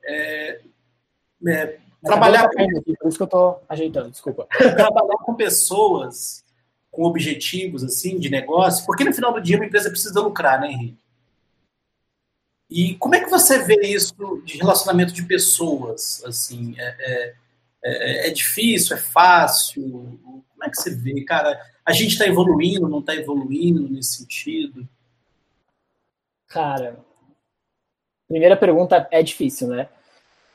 [0.05, 0.61] é,
[1.49, 2.63] é trabalhar com...
[2.63, 4.47] Aqui, por isso que eu estou ajeitando, desculpa.
[4.55, 6.45] trabalhar com pessoas
[6.97, 10.69] com objetivos assim de negócio, porque no final do dia uma empresa precisa lucrar, né,
[10.69, 10.99] Henrique?
[12.71, 16.23] E como é que você vê isso de relacionamento de pessoas?
[16.25, 17.35] Assim, é, é,
[17.85, 20.19] é, é difícil, é fácil?
[20.67, 21.61] É que você vê, cara?
[21.85, 24.87] A gente está evoluindo, não está evoluindo nesse sentido?
[26.49, 26.99] Cara,
[28.27, 29.89] primeira pergunta é difícil, né?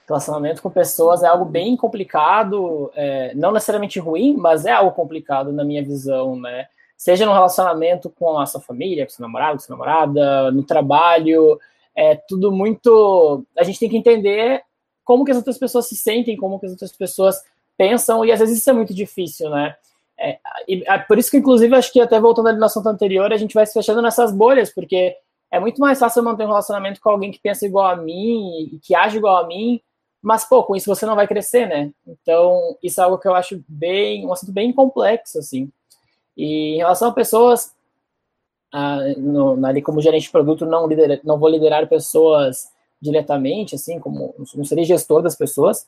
[0.08, 5.54] Relacionamento com pessoas é algo bem complicado, é, não necessariamente ruim, mas é algo complicado
[5.54, 6.68] na minha visão, né?
[6.98, 11.58] Seja no relacionamento com a sua família, com seu namorado, com sua namorada, no trabalho,
[11.96, 13.46] é tudo muito.
[13.58, 14.62] A gente tem que entender
[15.06, 17.42] como que as outras pessoas se sentem, como que as outras pessoas
[17.78, 19.76] pensam, e às vezes isso é muito difícil, né?
[20.22, 23.38] É, é, por isso que, inclusive, acho que até voltando ali no assunto anterior, a
[23.38, 25.16] gente vai se fechando nessas bolhas, porque
[25.50, 28.80] é muito mais fácil manter um relacionamento com alguém que pensa igual a mim e
[28.80, 29.82] que age igual a mim,
[30.22, 31.92] mas, pô, com isso você não vai crescer, né?
[32.06, 35.72] Então, isso é algo que eu acho bem, um assunto bem complexo, assim.
[36.38, 37.74] E em relação a pessoas,
[38.72, 42.70] ah, no, ali como gerente de produto, não, lidera, não vou liderar pessoas
[43.02, 45.88] diretamente, assim, como não serei gestor das pessoas,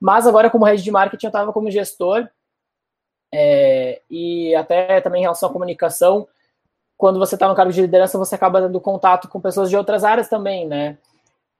[0.00, 2.26] mas agora como head de marketing eu estava como gestor
[3.36, 6.28] é, e até também em relação à comunicação,
[6.96, 10.04] quando você está no cargo de liderança, você acaba tendo contato com pessoas de outras
[10.04, 10.96] áreas também, né?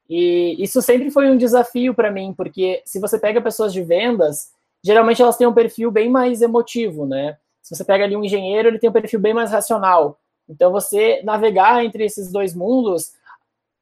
[0.09, 4.53] E isso sempre foi um desafio para mim, porque se você pega pessoas de vendas,
[4.85, 7.37] geralmente elas têm um perfil bem mais emotivo, né?
[7.61, 10.21] Se você pega ali um engenheiro, ele tem um perfil bem mais racional.
[10.49, 13.13] Então, você navegar entre esses dois mundos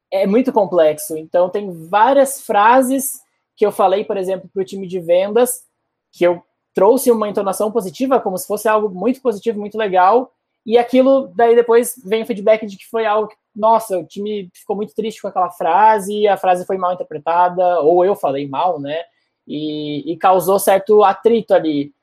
[0.09, 1.15] é muito complexo.
[1.15, 3.21] Então, tem várias frases
[3.55, 5.63] que eu falei, por exemplo, para o time de vendas,
[6.11, 6.41] que eu
[6.73, 10.31] trouxe uma entonação positiva, como se fosse algo muito positivo, muito legal,
[10.65, 14.49] e aquilo, daí depois vem o feedback de que foi algo que, nossa, o time
[14.53, 18.79] ficou muito triste com aquela frase, a frase foi mal interpretada, ou eu falei mal,
[18.79, 19.03] né?
[19.45, 21.93] E, e causou certo atrito ali.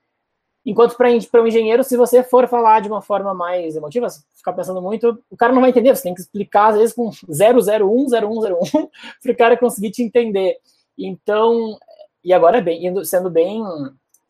[0.64, 1.08] Enquanto para
[1.42, 5.36] um engenheiro, se você for falar de uma forma mais emotiva, ficar pensando muito, o
[5.36, 5.96] cara não vai entender.
[5.96, 8.88] Você tem que explicar, às vezes, com 001, 0101,
[9.22, 10.58] para o cara conseguir te entender.
[10.98, 11.78] Então,
[12.22, 13.62] e agora bem, sendo bem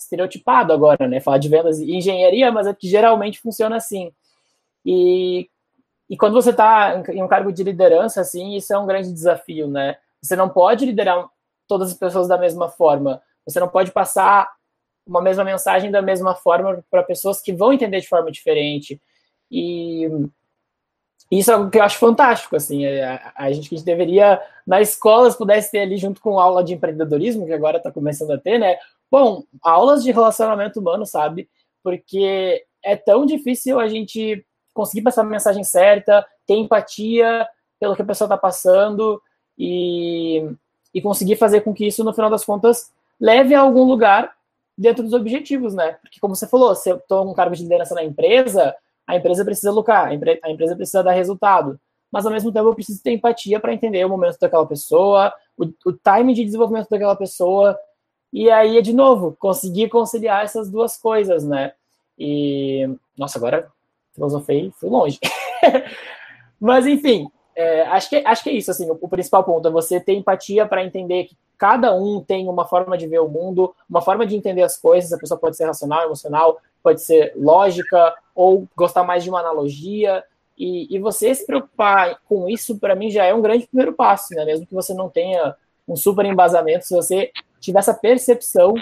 [0.00, 1.20] estereotipado agora, né?
[1.20, 4.12] Falar de vendas e engenharia, mas é que geralmente funciona assim.
[4.84, 5.48] E,
[6.08, 9.68] e quando você está em um cargo de liderança, assim, isso é um grande desafio,
[9.68, 9.96] né?
[10.22, 11.28] Você não pode liderar
[11.68, 13.22] todas as pessoas da mesma forma.
[13.46, 14.50] Você não pode passar
[15.06, 19.00] uma mesma mensagem da mesma forma para pessoas que vão entender de forma diferente.
[19.50, 20.08] E
[21.30, 23.86] isso é algo que eu acho fantástico, assim, é, a, a gente que a gente
[23.86, 28.32] deveria, na escola, pudesse ter ali junto com aula de empreendedorismo, que agora está começando
[28.32, 28.76] a ter, né,
[29.10, 31.48] Bom, aulas de relacionamento humano, sabe?
[31.82, 37.46] Porque é tão difícil a gente conseguir passar a mensagem certa, ter empatia
[37.78, 39.20] pelo que a pessoa está passando
[39.58, 40.48] e,
[40.94, 44.32] e conseguir fazer com que isso, no final das contas, leve a algum lugar
[44.76, 45.92] dentro dos objetivos, né?
[46.00, 48.74] Porque, como você falou, se eu estou com cargo de liderança na empresa,
[49.06, 51.78] a empresa precisa lucrar, a empresa precisa dar resultado.
[52.10, 55.64] Mas, ao mesmo tempo, eu preciso ter empatia para entender o momento daquela pessoa, o,
[55.84, 57.78] o time de desenvolvimento daquela pessoa,
[58.32, 61.72] e aí de novo, conseguir conciliar essas duas coisas, né?
[62.18, 63.70] E, nossa, agora
[64.14, 65.18] filosofei, fui longe.
[66.60, 69.70] Mas, enfim, é, acho, que, acho que é isso, assim, o, o principal ponto é
[69.70, 73.74] você ter empatia para entender que cada um tem uma forma de ver o mundo,
[73.88, 78.14] uma forma de entender as coisas, a pessoa pode ser racional, emocional, pode ser lógica,
[78.34, 80.24] ou gostar mais de uma analogia,
[80.56, 84.34] e, e você se preocupar com isso, para mim, já é um grande primeiro passo,
[84.34, 84.44] né?
[84.44, 85.54] Mesmo que você não tenha
[85.88, 87.30] um super embasamento, se você
[87.60, 88.74] tiver essa percepção,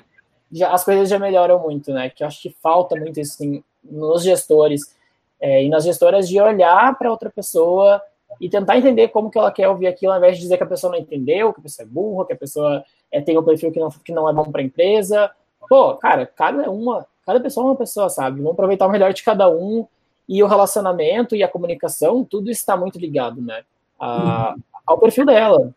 [0.50, 2.08] já, as coisas já melhoram muito, né?
[2.08, 4.94] Que eu acho que falta muito isso assim, nos gestores
[5.40, 8.00] é, e nas gestoras de olhar para outra pessoa
[8.40, 10.66] e tentar entender como que ela quer ouvir aquilo, ao invés de dizer que a
[10.66, 13.72] pessoa não entendeu, que a pessoa é burra, que a pessoa é, tem um perfil
[13.72, 15.30] que não, que não é bom para a empresa.
[15.68, 18.38] Pô, cara, cada uma, cada pessoa é uma pessoa, sabe?
[18.38, 19.86] Vamos aproveitar o melhor de cada um
[20.28, 23.62] e o relacionamento e a comunicação, tudo está muito ligado, né?
[23.98, 24.54] A,
[24.86, 25.74] ao perfil dela.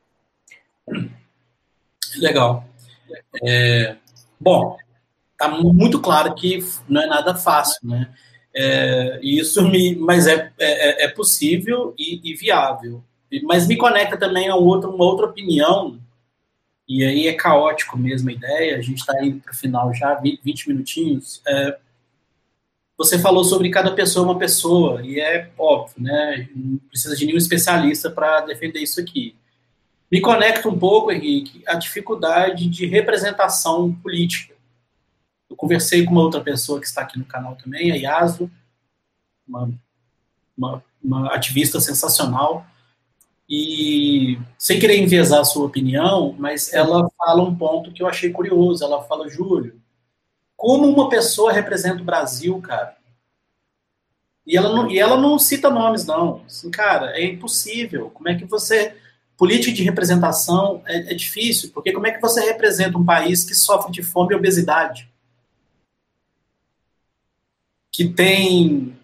[2.18, 2.64] Legal.
[3.43, 3.95] É,
[4.39, 4.78] bom,
[5.38, 8.14] tá muito claro que não é nada fácil, né?
[8.53, 13.03] É, isso me, mas é, é, é possível e, e, viável.
[13.43, 15.99] Mas me conecta também a outra, uma outra opinião,
[16.88, 20.16] e aí é caótico mesmo a ideia, a gente está indo para o final já,
[20.16, 21.41] 20 minutinhos.
[21.47, 21.78] É,
[22.97, 26.49] você falou sobre cada pessoa uma pessoa, e é óbvio, né?
[26.53, 29.36] Não precisa de nenhum especialista para defender isso aqui.
[30.12, 34.53] Me conecta um pouco, Henrique, a dificuldade de representação política.
[35.49, 38.51] Eu conversei com uma outra pessoa que está aqui no canal também, a Yasu,
[39.47, 39.72] uma,
[40.57, 42.66] uma, uma ativista sensacional,
[43.53, 48.32] e sem querer enviesar a sua opinião, mas ela fala um ponto que eu achei
[48.32, 48.82] curioso.
[48.82, 49.82] Ela fala, Júlio,
[50.55, 52.95] como uma pessoa representa o Brasil, cara?
[54.47, 56.43] E ela não, e ela não cita nomes, não.
[56.45, 58.09] Assim, cara, é impossível.
[58.09, 58.95] Como é que você.
[59.42, 63.56] Política de representação é, é difícil, porque como é que você representa um país que
[63.56, 65.12] sofre de fome e obesidade?
[67.92, 68.96] Que tem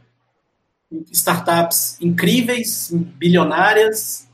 [1.11, 4.29] startups incríveis, bilionárias,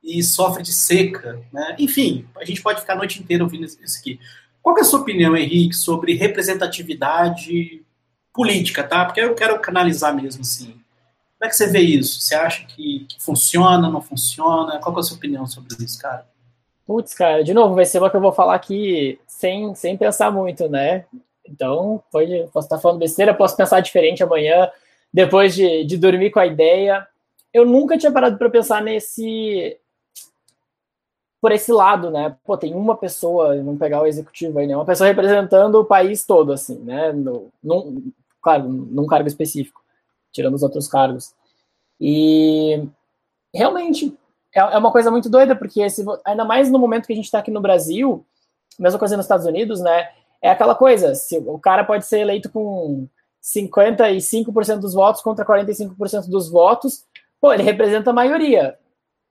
[0.00, 1.44] e sofre de seca.
[1.52, 1.74] Né?
[1.80, 4.20] Enfim, a gente pode ficar a noite inteira ouvindo isso aqui.
[4.62, 7.82] Qual é a sua opinião, Henrique, sobre representatividade
[8.32, 9.04] política, tá?
[9.04, 10.80] Porque eu quero canalizar mesmo assim.
[11.40, 12.20] Como é que você vê isso?
[12.20, 14.78] Você acha que, que funciona, não funciona?
[14.78, 16.26] Qual é a sua opinião sobre isso, cara?
[16.86, 20.30] Putz, cara, de novo, vai ser uma que eu vou falar aqui sem, sem pensar
[20.30, 21.06] muito, né?
[21.48, 24.68] Então, pode, posso estar falando besteira, posso pensar diferente amanhã,
[25.10, 27.08] depois de, de dormir com a ideia.
[27.54, 29.78] Eu nunca tinha parado para pensar nesse
[31.40, 32.36] por esse lado, né?
[32.44, 34.76] Pô, tem uma pessoa, vamos pegar o executivo aí, né?
[34.76, 37.14] Uma pessoa representando o país todo, assim, né?
[37.14, 38.12] No, num,
[38.42, 39.80] claro, num cargo específico,
[40.32, 41.34] tirando os outros cargos.
[42.00, 42.82] E
[43.54, 44.16] realmente
[44.54, 45.86] é, é uma coisa muito doida, porque
[46.24, 48.24] ainda mais no momento que a gente está aqui no Brasil,
[48.78, 50.08] mesma coisa nos Estados Unidos, né?
[50.42, 53.06] É aquela coisa, se o cara pode ser eleito com
[53.42, 57.04] 55% dos votos contra 45% dos votos,
[57.40, 58.78] pô, ele representa a maioria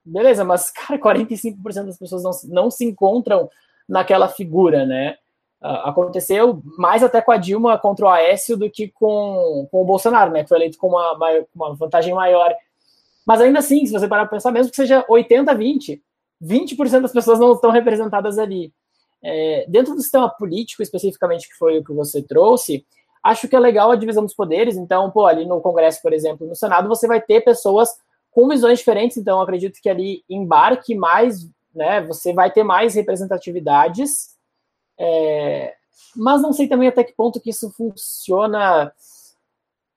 [0.04, 2.32] beleza, mas, cara, 45% das pessoas não,
[2.62, 3.48] não se encontram
[3.88, 5.16] naquela figura, né?
[5.62, 9.84] Uh, aconteceu mais até com a Dilma contra o Aécio do que com, com o
[9.84, 10.42] Bolsonaro, né?
[10.42, 12.54] Que foi eleito com uma, uma vantagem maior.
[13.26, 16.00] Mas ainda assim, se você parar para pensar, mesmo que seja 80-20,
[16.42, 18.72] 20% das pessoas não estão representadas ali.
[19.22, 22.86] É, dentro do sistema político, especificamente, que foi o que você trouxe,
[23.22, 24.76] acho que é legal a divisão dos poderes.
[24.76, 27.90] Então, pô, ali no Congresso, por exemplo, no Senado, você vai ter pessoas
[28.30, 32.00] com visões diferentes, então acredito que ali embarque mais, né?
[32.02, 34.36] Você vai ter mais representatividades,
[35.02, 35.74] é,
[36.14, 38.92] mas não sei também até que ponto que isso funciona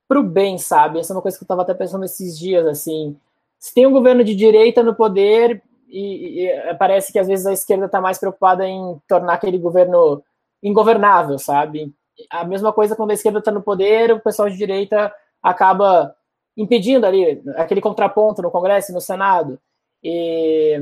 [0.08, 1.00] para o bem, sabe?
[1.00, 3.18] Essa é uma coisa que eu estava até pensando esses dias, assim.
[3.60, 7.52] Se tem um governo de direita no poder e, e parece que às vezes a
[7.52, 10.24] esquerda está mais preocupada em tornar aquele governo
[10.62, 11.94] ingovernável, sabe?
[12.30, 16.16] A mesma coisa quando a esquerda está no poder, o pessoal de direita acaba
[16.56, 19.60] impedindo ali aquele contraponto no Congresso e no Senado.
[20.02, 20.80] E,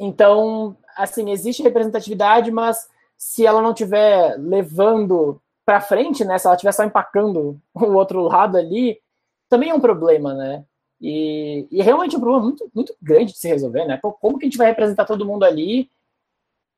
[0.00, 6.56] então, assim, existe representatividade, mas se ela não estiver levando para frente, né, se ela
[6.56, 9.00] estiver só empacando o outro lado ali,
[9.48, 10.64] também é um problema, né?
[11.00, 13.98] E, e realmente é um problema muito, muito grande de se resolver, né?
[14.20, 15.90] Como que a gente vai representar todo mundo ali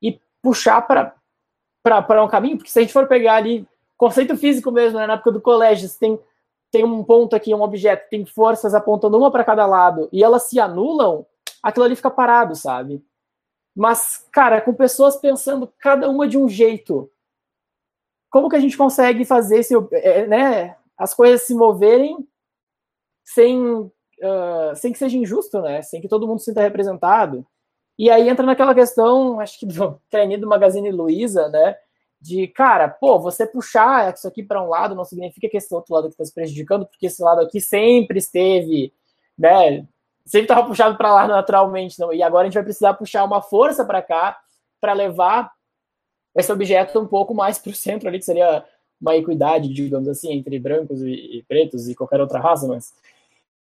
[0.03, 2.57] e puxar para um caminho?
[2.57, 5.89] Porque se a gente for pegar ali conceito físico mesmo, né, na época do colégio,
[5.89, 6.19] você tem
[6.71, 10.43] tem um ponto aqui, um objeto, tem forças apontando uma para cada lado e elas
[10.45, 11.25] se anulam,
[11.62, 13.03] aquilo ali fica parado, sabe?
[13.77, 17.11] Mas, cara, com pessoas pensando cada uma de um jeito,
[18.31, 22.27] como que a gente consegue fazer esse, é, né, as coisas se moverem
[23.22, 25.83] sem, uh, sem que seja injusto, né?
[25.83, 27.47] Sem que todo mundo se sinta representado.
[27.99, 31.77] E aí entra naquela questão, acho que do treininho do Magazine Luiza, né?
[32.20, 35.95] de, cara, pô, você puxar isso aqui para um lado não significa que esse outro
[35.95, 38.93] lado está se prejudicando, porque esse lado aqui sempre esteve,
[39.39, 39.87] né,
[40.27, 43.41] sempre estava puxado para lá naturalmente, não, e agora a gente vai precisar puxar uma
[43.41, 44.39] força para cá
[44.81, 45.53] para levar
[46.35, 48.64] esse objeto um pouco mais para o centro ali, que seria
[49.01, 52.93] uma equidade, digamos assim, entre brancos e, e, pretos e qualquer outra raça, mas,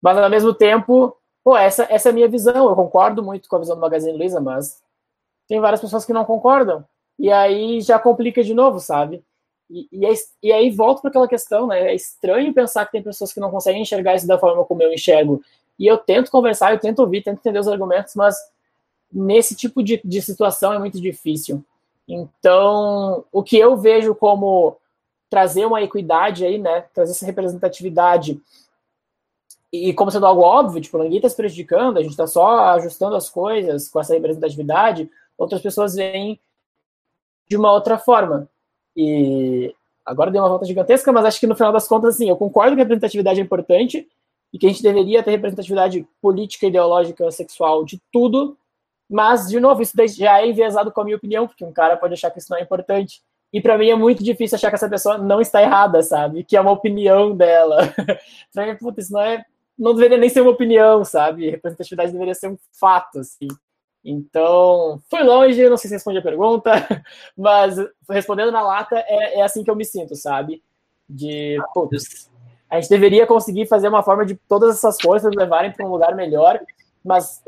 [0.02, 3.56] mas ao mesmo tempo, pô, essa, essa é a minha visão, eu concordo muito com
[3.56, 4.82] a visão do Magazine Luiza, mas
[5.48, 6.84] tem várias pessoas que não concordam,
[7.18, 9.24] e aí já complica de novo, sabe?
[9.70, 10.14] E, e, é,
[10.44, 11.92] e aí volto para aquela questão, né?
[11.92, 14.94] É estranho pensar que tem pessoas que não conseguem enxergar isso da forma como eu
[14.94, 15.42] enxergo.
[15.78, 18.36] E eu tento conversar, eu tento ouvir, tento entender os argumentos, mas
[19.12, 21.64] nesse tipo de, de situação é muito difícil.
[22.08, 24.78] Então, o que eu vejo como
[25.30, 26.82] trazer uma equidade aí, né?
[26.94, 28.40] Trazer essa representatividade
[29.84, 33.16] e como sendo algo óbvio, tipo, ninguém está se prejudicando, a gente está só ajustando
[33.16, 36.40] as coisas com essa representatividade, outras pessoas veem
[37.50, 38.48] de uma outra forma.
[38.96, 42.38] E agora deu uma volta gigantesca, mas acho que no final das contas, assim, eu
[42.38, 44.08] concordo que a representatividade é importante
[44.54, 48.58] e que a gente deveria ter representatividade política, ideológica, sexual, de tudo,
[49.10, 52.14] mas, de novo, isso já é enviesado com a minha opinião, porque um cara pode
[52.14, 53.22] achar que isso não é importante.
[53.54, 56.44] E para mim é muito difícil achar que essa pessoa não está errada, sabe?
[56.44, 57.78] Que é uma opinião dela.
[58.54, 59.46] pra mim, isso não é.
[59.78, 61.50] Não deveria nem ser uma opinião, sabe?
[61.50, 63.48] Representatividade deveria ser um fato, assim.
[64.04, 66.72] Então, foi longe, não sei se respondi a pergunta,
[67.36, 67.76] mas
[68.10, 70.64] respondendo na lata, é, é assim que eu me sinto, sabe?
[71.10, 72.30] De, putz,
[72.70, 76.16] a gente deveria conseguir fazer uma forma de todas essas forças levarem para um lugar
[76.16, 76.60] melhor,
[77.04, 77.42] mas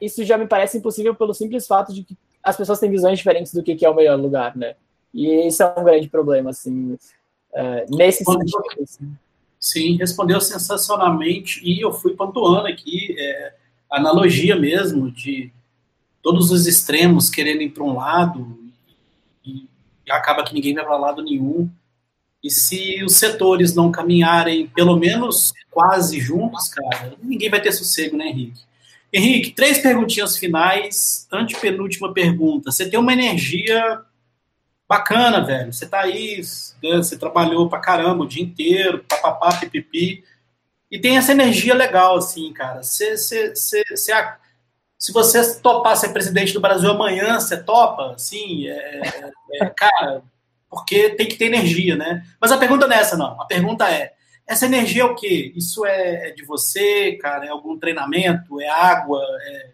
[0.00, 3.52] isso já me parece impossível pelo simples fato de que as pessoas têm visões diferentes
[3.52, 4.74] do que é o melhor lugar, né?
[5.14, 8.62] E isso é um grande problema, assim, uh, nesse sentido.
[8.82, 9.12] Assim.
[9.60, 13.54] Sim, respondeu sensacionalmente e eu fui pontuando aqui é,
[13.88, 15.52] analogia mesmo de
[16.20, 18.58] todos os extremos querendo ir para um lado
[19.44, 19.68] e,
[20.04, 21.70] e acaba que ninguém vai para lado nenhum.
[22.42, 28.16] E se os setores não caminharem pelo menos quase juntos, cara, ninguém vai ter sossego,
[28.16, 28.62] né, Henrique?
[29.12, 31.28] Henrique, três perguntinhas finais.
[31.30, 32.72] Antepenúltima pergunta.
[32.72, 34.00] Você tem uma energia
[34.88, 35.72] bacana, velho.
[35.72, 36.40] Você tá aí,
[36.82, 40.24] né, você trabalhou pra caramba o dia inteiro, papapá, pipipi.
[40.90, 42.82] E tem essa energia legal, assim, cara.
[42.82, 44.12] Você, você, você, você,
[44.98, 48.12] se você topar ser presidente do Brasil amanhã, você topa?
[48.14, 50.22] Assim, é, é, cara,
[50.72, 52.24] porque tem que ter energia, né?
[52.40, 53.38] Mas a pergunta não é essa, não.
[53.38, 54.14] A pergunta é:
[54.48, 55.52] essa energia é o quê?
[55.54, 57.44] Isso é, é de você, cara?
[57.44, 58.58] É algum treinamento?
[58.58, 59.20] É água?
[59.42, 59.70] É,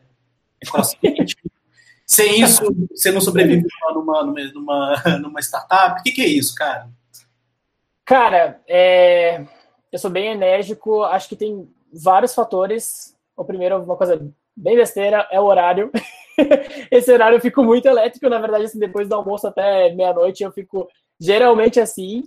[0.61, 1.37] é crossfit?
[2.05, 6.01] Sem isso, você não sobrevive numa, numa, numa, numa startup?
[6.01, 6.89] O que, que, é isso, cara?
[8.05, 9.45] Cara, é...
[9.93, 11.05] eu sou bem enérgico.
[11.05, 13.15] Acho que tem vários fatores.
[13.37, 14.17] O primeiro, uma coisa
[14.57, 15.93] bem besteira, é o horário.
[16.91, 18.29] Esse horário eu fico muito elétrico.
[18.29, 20.89] Na verdade, assim, depois do almoço até meia-noite eu fico
[21.21, 22.23] geralmente assim.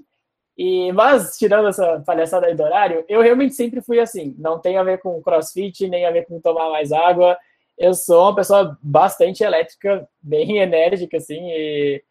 [0.57, 4.35] E, mas, tirando essa palhaçada aí do horário, eu realmente sempre fui assim.
[4.37, 7.37] Não tem a ver com crossfit, nem a ver com tomar mais água.
[7.77, 12.03] Eu sou uma pessoa bastante elétrica, bem enérgica, assim, e,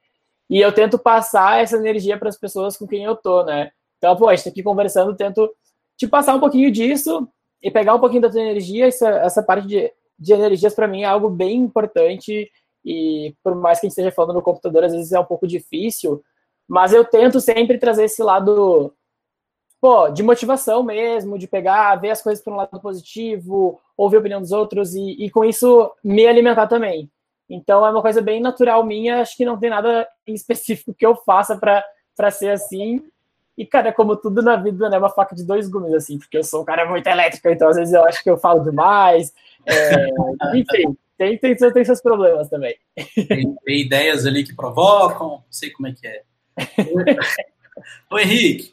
[0.48, 3.70] e eu tento passar essa energia para as pessoas com quem eu tô, né?
[3.98, 5.48] Então, pô, a gente tá aqui conversando, tento
[5.96, 7.28] te passar um pouquinho disso
[7.62, 8.86] e pegar um pouquinho da tua energia.
[8.86, 12.50] Essa, essa parte de, de energias, para mim, é algo bem importante.
[12.84, 15.46] E por mais que a gente esteja falando no computador, às vezes é um pouco
[15.46, 16.22] difícil,
[16.68, 18.92] mas eu tento sempre trazer esse lado
[19.80, 24.20] pô, de motivação mesmo, de pegar, ver as coisas por um lado positivo, ouvir a
[24.20, 27.10] opinião dos outros e, e com isso me alimentar também.
[27.48, 31.04] Então é uma coisa bem natural minha, acho que não tem nada em específico que
[31.04, 33.02] eu faça para ser assim.
[33.61, 36.42] E, cara, como tudo na vida, né, uma faca de dois gumes, assim, porque eu
[36.42, 39.34] sou um cara muito elétrico, então às vezes eu acho que eu falo demais.
[39.66, 40.06] É,
[40.56, 42.74] enfim, tem, tem, tem seus problemas também.
[43.28, 46.22] Tem, tem ideias ali que provocam, não sei como é que é.
[48.11, 48.72] Ô Henrique,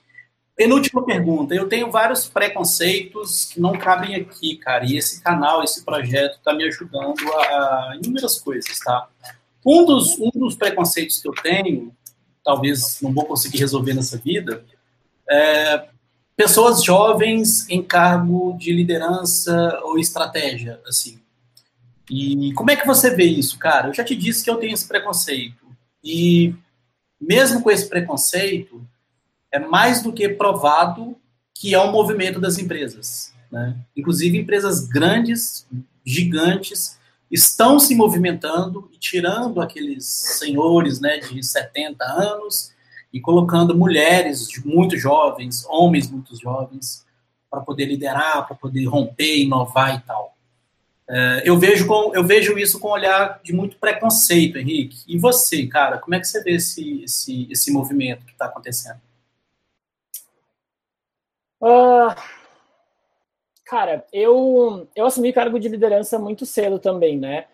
[0.56, 1.54] penúltima pergunta.
[1.54, 6.54] Eu tenho vários preconceitos que não cabem aqui, cara, e esse canal, esse projeto está
[6.54, 9.10] me ajudando a, a inúmeras coisas, tá?
[9.66, 11.94] Um dos, um dos preconceitos que eu tenho,
[12.42, 14.64] talvez não vou conseguir resolver nessa vida,
[15.30, 15.88] é
[16.36, 21.20] pessoas jovens em cargo de liderança ou estratégia, assim.
[22.10, 23.90] E como é que você vê isso, cara?
[23.90, 25.66] Eu já te disse que eu tenho esse preconceito.
[26.04, 26.56] E
[27.20, 28.88] mesmo com esse preconceito,
[29.52, 31.18] é mais do que provado
[31.54, 33.34] que é um movimento das empresas.
[33.52, 33.76] Né?
[33.96, 35.68] Inclusive, empresas grandes,
[36.06, 37.00] gigantes,
[37.32, 42.72] estão se movimentando e tirando aqueles senhores né, de 70 anos
[43.12, 47.06] e colocando mulheres muito jovens, homens muito jovens,
[47.50, 50.36] para poder liderar, para poder romper, inovar e tal.
[51.10, 54.98] É, eu, vejo com, eu vejo isso com um olhar de muito preconceito, Henrique.
[55.08, 59.00] E você, cara, como é que você vê esse, esse, esse movimento que está acontecendo?
[61.62, 62.14] Uh,
[63.66, 67.48] cara, eu, eu assumi cargo de liderança muito cedo também, né?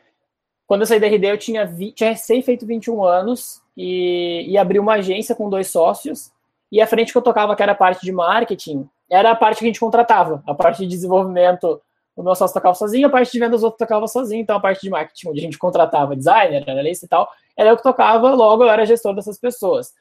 [0.66, 4.80] Quando eu saí da RD, eu tinha, tinha recém feito 21 anos e, e abri
[4.80, 6.32] uma agência com dois sócios.
[6.72, 9.60] E a frente que eu tocava, que era a parte de marketing, era a parte
[9.60, 11.82] que a gente contratava, a parte de desenvolvimento
[12.16, 14.60] o meu sócio tocava sozinho, a parte de vendas o outro tocava sozinho, então a
[14.60, 18.34] parte de marketing, onde a gente contratava designer, analista e tal, era eu que tocava,
[18.34, 19.94] logo eu era gestor dessas pessoas.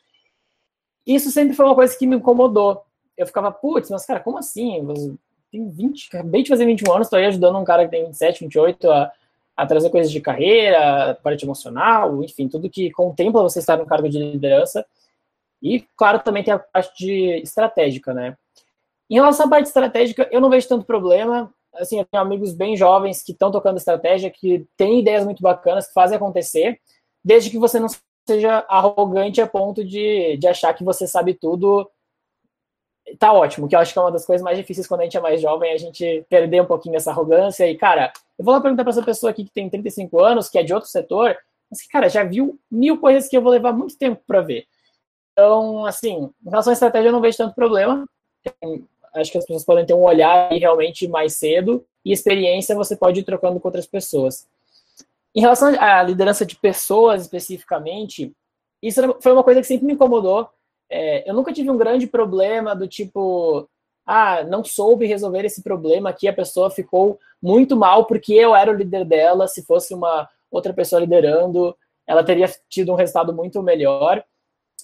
[1.07, 2.83] Isso sempre foi uma coisa que me incomodou.
[3.17, 4.77] Eu ficava, putz, mas cara, como assim?
[4.77, 5.19] Eu
[5.51, 8.41] tenho 20, acabei de fazer 21 anos, estou aí ajudando um cara que tem 27,
[8.41, 9.11] 28 a,
[9.57, 14.09] a trazer coisas de carreira, parte emocional, enfim, tudo que contempla você estar no cargo
[14.09, 14.85] de liderança.
[15.61, 18.37] E, claro, também tem a parte de estratégica, né?
[19.11, 22.77] Em relação à parte estratégica, eu não vejo tanto problema assim, eu tenho amigos bem
[22.77, 26.79] jovens que estão tocando estratégia, que têm ideias muito bacanas, que fazem acontecer,
[27.25, 27.89] desde que você não
[28.27, 31.91] seja arrogante a ponto de, de achar que você sabe tudo,
[33.19, 35.17] tá ótimo, que eu acho que é uma das coisas mais difíceis quando a gente
[35.17, 37.69] é mais jovem, é a gente perder um pouquinho essa arrogância.
[37.69, 40.59] E, cara, eu vou lá perguntar para essa pessoa aqui que tem 35 anos, que
[40.59, 41.37] é de outro setor,
[41.71, 44.67] mas que, cara, já viu mil coisas que eu vou levar muito tempo para ver.
[45.33, 48.07] Então, assim, em relação à estratégia, eu não vejo tanto problema
[49.15, 53.21] acho que as pessoas podem ter um olhar realmente mais cedo e experiência você pode
[53.21, 54.47] ir trocando com outras pessoas.
[55.35, 58.33] Em relação à liderança de pessoas especificamente,
[58.83, 60.49] isso foi uma coisa que sempre me incomodou.
[60.95, 63.67] É, eu nunca tive um grande problema do tipo,
[64.05, 68.71] ah, não soube resolver esse problema aqui, a pessoa ficou muito mal porque eu era
[68.71, 71.75] o líder dela, se fosse uma outra pessoa liderando,
[72.07, 74.23] ela teria tido um resultado muito melhor.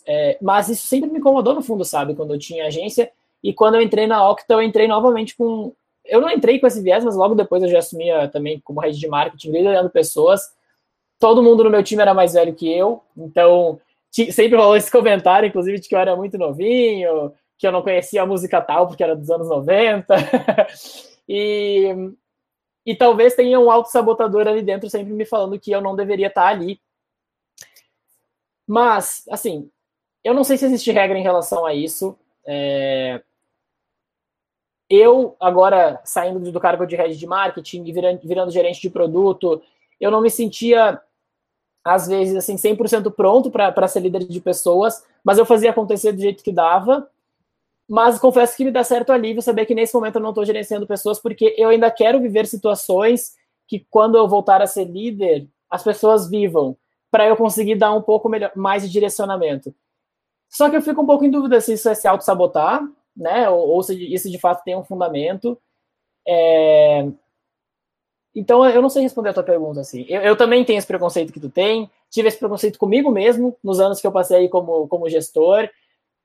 [0.07, 2.15] É, mas isso sempre me incomodou no fundo, sabe?
[2.15, 5.75] Quando eu tinha agência e quando eu entrei na Octa, eu entrei novamente com.
[6.07, 8.99] Eu não entrei com esse viés, mas logo depois eu já assumia também como rede
[8.99, 10.41] de marketing, liderando pessoas.
[11.19, 13.79] Todo mundo no meu time era mais velho que eu, então
[14.11, 18.23] sempre rolou esse comentário, inclusive, de que eu era muito novinho, que eu não conhecia
[18.23, 20.15] a música tal porque era dos anos 90.
[21.29, 22.13] e,
[22.87, 26.47] e talvez tenha um auto-sabotador ali dentro sempre me falando que eu não deveria estar
[26.47, 26.81] ali.
[28.67, 29.71] Mas, assim,
[30.23, 32.19] eu não sei se existe regra em relação a isso.
[32.47, 33.23] É...
[34.91, 39.63] Eu, agora, saindo do cargo de head de marketing e virando, virando gerente de produto,
[40.01, 41.01] eu não me sentia,
[41.89, 46.21] às vezes, assim, 100% pronto para ser líder de pessoas, mas eu fazia acontecer do
[46.21, 47.09] jeito que dava.
[47.89, 50.87] Mas confesso que me dá certo alívio saber que nesse momento eu não estou gerenciando
[50.87, 53.33] pessoas, porque eu ainda quero viver situações
[53.67, 56.77] que, quando eu voltar a ser líder, as pessoas vivam,
[57.11, 59.75] para eu conseguir dar um pouco melhor, mais de direcionamento.
[60.51, 62.83] Só que eu fico um pouco em dúvida se isso é se auto-sabotar,
[63.17, 63.49] né?
[63.49, 65.59] Ou, ou, se isso de fato tem um fundamento.
[66.27, 67.09] É...
[68.35, 70.05] Então, eu não sei responder a tua pergunta, assim.
[70.09, 73.81] Eu, eu, também tenho esse preconceito que tu tem, tive esse preconceito comigo mesmo, nos
[73.81, 75.69] anos que eu passei como, como gestor.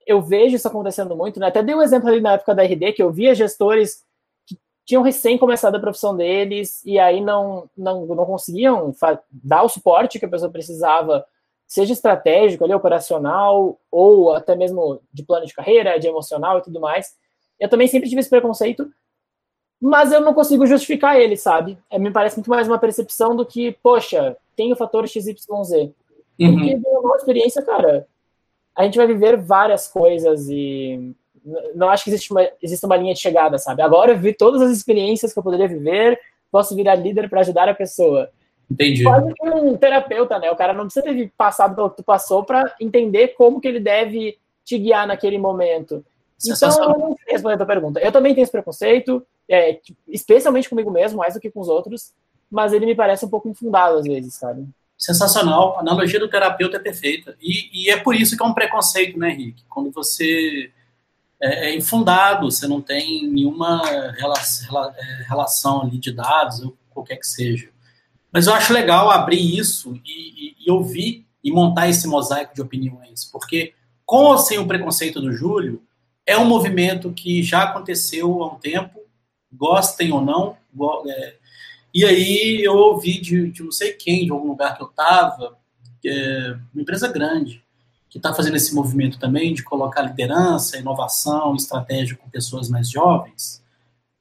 [0.05, 1.47] Eu vejo isso acontecendo muito, né?
[1.47, 4.03] Até dei um exemplo ali na época da RD, que eu via gestores
[4.45, 8.93] que tinham recém começado a profissão deles, e aí não, não, não conseguiam
[9.31, 11.25] dar o suporte que a pessoa precisava
[11.65, 16.79] seja estratégico, ali, operacional, ou até mesmo de plano de carreira, de emocional e tudo
[16.79, 17.15] mais.
[17.59, 18.91] Eu também sempre tive esse preconceito,
[19.85, 21.77] mas eu não consigo justificar ele, sabe?
[21.91, 25.35] É, me parece muito mais uma percepção do que, poxa, tem o fator XYZ.
[25.45, 25.91] Uhum.
[26.37, 28.07] Porque, de uma experiência, cara,
[28.73, 31.13] a gente vai viver várias coisas e
[31.75, 33.81] não acho que existe uma, existe uma linha de chegada, sabe?
[33.81, 36.17] Agora eu vi todas as experiências que eu poderia viver,
[36.49, 38.29] posso virar líder para ajudar a pessoa.
[38.71, 39.03] Entendi.
[39.03, 40.49] Quase que um terapeuta, né?
[40.49, 43.81] O cara não precisa ter passado pelo que tu passou para entender como que ele
[43.81, 46.05] deve te guiar naquele momento.
[46.41, 47.99] Então, eu não sei responder a tua pergunta.
[47.99, 52.11] Eu também tenho esse preconceito, é, especialmente comigo mesmo, mais do que com os outros,
[52.49, 54.67] mas ele me parece um pouco infundado às vezes, sabe?
[54.97, 55.77] Sensacional.
[55.77, 57.35] A analogia do terapeuta é perfeita.
[57.41, 59.63] E, e é por isso que é um preconceito, né, Henrique?
[59.69, 60.71] Quando você
[61.41, 63.81] é, é infundado, você não tem nenhuma
[64.11, 67.69] relação, é, relação ali de dados, ou qualquer que seja.
[68.31, 72.61] Mas eu acho legal abrir isso e, e, e ouvir e montar esse mosaico de
[72.61, 73.73] opiniões, porque
[74.05, 75.83] com ou sem o preconceito do Júlio,
[76.25, 78.99] é um movimento que já aconteceu há um tempo,
[79.55, 80.57] gostem ou não.
[81.07, 81.35] É,
[81.93, 85.57] e aí eu ouvi de, de, não sei quem, de algum lugar que eu estava,
[86.05, 87.63] é, uma empresa grande,
[88.09, 93.63] que está fazendo esse movimento também de colocar liderança, inovação, estratégia com pessoas mais jovens,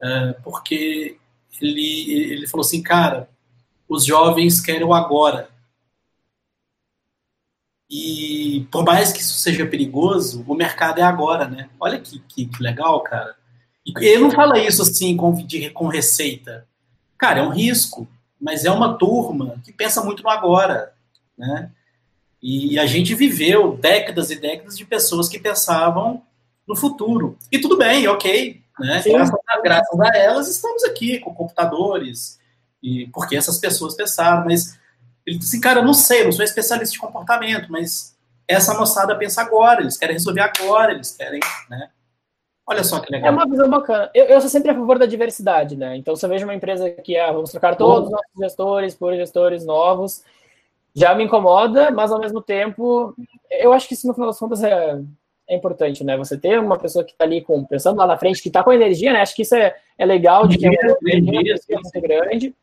[0.01, 1.18] é, porque
[1.61, 3.28] ele, ele falou assim, cara,
[3.89, 5.51] os jovens querem o agora.
[7.91, 11.68] E por mais que isso seja perigoso, o mercado é agora, né?
[11.78, 13.37] Olha que, que, que legal, cara.
[13.85, 16.66] E ele não fala isso assim com, de, com receita.
[17.18, 18.07] Cara, é um risco,
[18.41, 20.93] mas é uma turma que pensa muito no agora,
[21.37, 21.70] né?
[22.43, 26.22] E a gente viveu décadas e décadas de pessoas que pensavam
[26.66, 27.39] no futuro.
[27.53, 28.61] E tudo bem, ok.
[28.80, 29.03] Né?
[29.05, 32.41] Graças, a, graças a elas estamos aqui com computadores,
[32.83, 34.78] e porque essas pessoas pensaram, mas
[35.24, 38.16] ele disse, cara, eu não sei, eu não sou especialista de comportamento, mas
[38.49, 41.91] essa moçada pensa agora, eles querem resolver agora, eles querem, né?
[42.72, 43.28] Olha só que legal.
[43.28, 44.10] É uma visão bacana.
[44.14, 45.96] Eu, eu sou sempre a favor da diversidade, né?
[45.96, 49.14] Então, se eu vejo uma empresa que é, vamos trocar todos os nossos gestores por
[49.14, 50.24] gestores novos,
[50.94, 53.14] já me incomoda, mas ao mesmo tempo,
[53.50, 54.98] eu acho que isso no final das contas é,
[55.48, 56.16] é importante, né?
[56.16, 58.72] Você ter uma pessoa que está ali com, pensando lá na frente, que está com
[58.72, 59.20] energia, né?
[59.20, 62.54] Acho que isso é, é legal, de que é uma energia, é muito grande.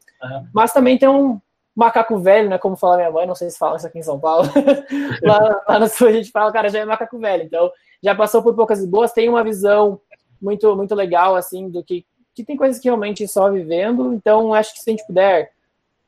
[0.53, 1.39] Mas também tem um
[1.75, 2.57] macaco velho, né?
[2.57, 4.49] Como fala minha mãe, não sei se fala isso aqui em São Paulo.
[5.23, 7.43] lá, lá no sul a gente fala, cara já é macaco velho.
[7.43, 7.71] Então,
[8.01, 9.99] já passou por poucas e boas, tem uma visão
[10.41, 14.13] muito, muito legal, assim, do que, que tem coisas que realmente só vivendo.
[14.13, 15.51] Então, acho que se a gente puder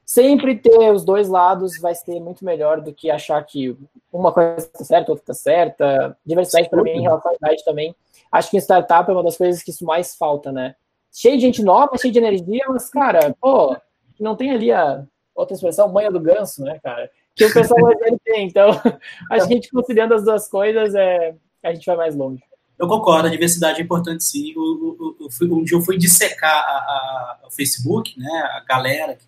[0.06, 3.78] sempre ter os dois lados, vai ser muito melhor do que achar que
[4.12, 6.18] uma coisa está certa, outra está certa.
[6.26, 7.96] Diversidade para mim, em relação à idade também.
[8.32, 10.76] Acho que em startup é uma das coisas que isso mais falta, né?
[11.14, 13.76] Cheio de gente nova, cheio de energia, mas, cara, pô,
[14.20, 15.04] não tem ali a
[15.36, 17.10] outra expressão, manha do ganso, né, cara?
[17.36, 18.48] Que o pessoal mais velho tem.
[18.48, 18.80] Então, acho
[19.48, 22.44] que a gente conciliando as duas coisas, é, a gente vai mais longe.
[22.78, 24.54] Eu concordo, a diversidade é importante sim.
[24.58, 29.26] um dia eu fui dissecar a, a, o Facebook, né, a galera, que,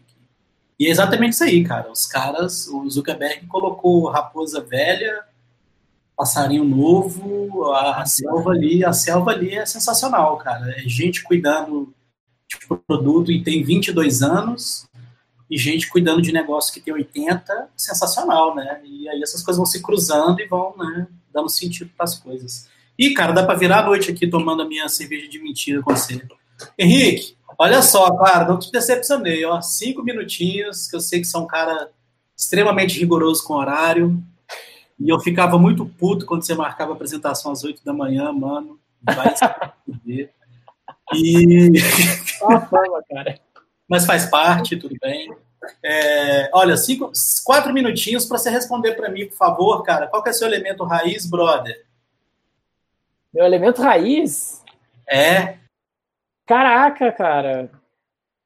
[0.79, 1.91] e E é exatamente isso aí, cara.
[1.91, 5.23] Os caras, o Zuckerberg colocou raposa velha,
[6.17, 10.73] passarinho novo, a, a selva ali, a selva ali é sensacional, cara.
[10.75, 11.93] É gente cuidando
[12.47, 12.57] de
[12.87, 14.87] produto e tem 22 anos
[15.49, 18.81] e gente cuidando de negócio que tem 80, sensacional, né?
[18.83, 22.69] E aí essas coisas vão se cruzando e vão, né, dando sentido para as coisas.
[22.97, 25.95] E, cara, dá para virar a noite aqui tomando a minha cerveja de mentira com
[25.95, 26.21] você.
[26.77, 29.61] Henrique, olha só, cara, não te decepcionei, ó.
[29.61, 31.89] Cinco minutinhos, que eu sei que são um cara
[32.37, 34.21] extremamente rigoroso com horário.
[34.99, 38.79] E eu ficava muito puto quando você marcava a apresentação às oito da manhã, mano.
[39.01, 40.29] Vai se
[41.13, 41.79] E.
[42.69, 43.39] Forma, cara.
[43.87, 45.33] Mas faz parte, tudo bem.
[45.81, 47.11] É, olha, cinco,
[47.43, 50.07] quatro minutinhos para você responder para mim, por favor, cara.
[50.07, 51.85] Qual que é seu elemento raiz, brother?
[53.33, 54.63] Meu elemento raiz?
[55.09, 55.57] É.
[56.45, 57.69] Caraca, cara.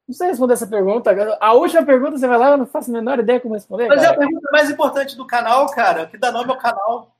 [0.06, 1.10] Não sei responder essa pergunta.
[1.38, 3.88] A última pergunta você vai lá, eu não faço a menor ideia como responder.
[3.88, 4.12] Mas cara.
[4.12, 6.06] é a pergunta mais importante do canal, cara.
[6.06, 7.14] Que dá nome ao canal.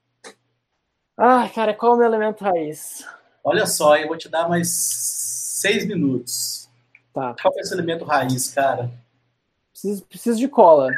[1.17, 3.07] Ah, cara, qual é o meu elemento raiz?
[3.45, 6.71] Olha só, eu vou te dar mais seis minutos.
[7.13, 7.35] Tá.
[7.43, 8.91] Qual é esse elemento raiz, cara?
[9.79, 10.91] Preciso, preciso de cola.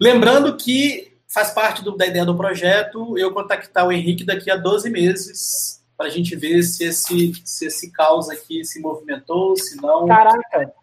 [0.00, 4.56] Lembrando que faz parte do, da ideia do projeto eu contactar o Henrique daqui a
[4.56, 9.76] 12 meses para a gente ver se esse, se esse caos aqui se movimentou, se
[9.76, 10.06] não.
[10.06, 10.74] Caraca!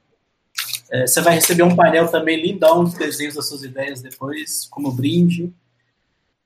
[0.91, 4.91] É, você vai receber um painel também lindão de desenhos das suas ideias depois, como
[4.91, 5.51] brinde.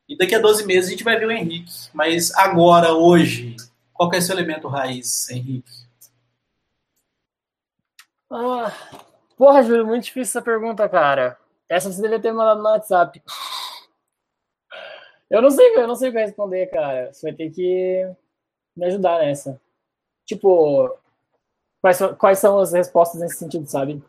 [0.08, 1.90] E daqui a 12 meses a gente vai ver o Henrique.
[1.94, 3.58] Mas agora, hoje,
[3.94, 5.72] qual é o seu elemento raiz, Henrique?
[8.32, 8.74] Ah,
[9.44, 11.38] porra, Júlio, muito difícil essa pergunta, cara.
[11.68, 13.22] Essa você deveria ter mandado no WhatsApp.
[15.30, 17.12] Eu não sei, eu não sei o que responder, cara.
[17.12, 18.10] Você vai ter que
[18.74, 19.60] me ajudar nessa.
[20.26, 20.98] Tipo,
[21.82, 24.02] quais, quais são as respostas nesse sentido, sabe?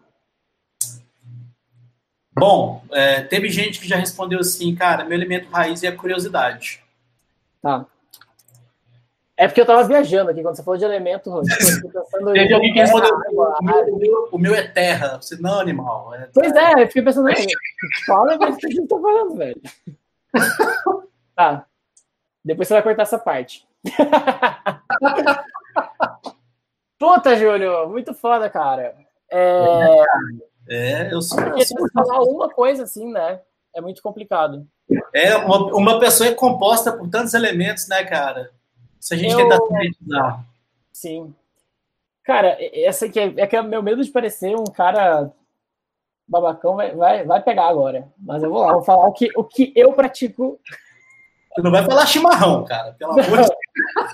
[2.39, 6.80] Bom, é, teve gente que já respondeu assim, cara, meu elemento raiz é a curiosidade.
[7.61, 7.85] Tá.
[9.37, 12.78] É porque eu tava viajando aqui, quando você falou de elemento, pensando Teve alguém que
[12.78, 13.11] respondeu,
[14.30, 15.20] o, meu, é terra.
[15.20, 16.14] Você, não, animal.
[16.14, 17.28] É pois é, eu fiquei pensando,
[18.07, 19.61] fala o que a gente tá falando, velho.
[21.35, 21.66] tá.
[22.45, 23.66] Depois você vai cortar essa parte.
[26.97, 28.95] Puta, Júlio, muito foda, cara.
[29.30, 30.05] É,
[30.68, 31.43] é eu sou.
[31.43, 33.41] Porque eu falar uma coisa assim, né?
[33.74, 34.64] É muito complicado.
[35.12, 38.53] É, uma, uma pessoa é composta por tantos elementos, né, cara?
[39.05, 39.36] Se a gente eu...
[39.36, 40.46] tentar sintetizar.
[40.90, 41.34] Sim.
[42.24, 45.30] Cara, essa aqui é, é que é meu medo de parecer um cara
[46.26, 48.11] babacão vai, vai, vai pegar agora.
[48.18, 50.59] Mas eu vou lá, vou falar o que, o que eu pratico
[51.55, 53.48] Tu não vai falar chimarrão, cara, pelo amor de Deus.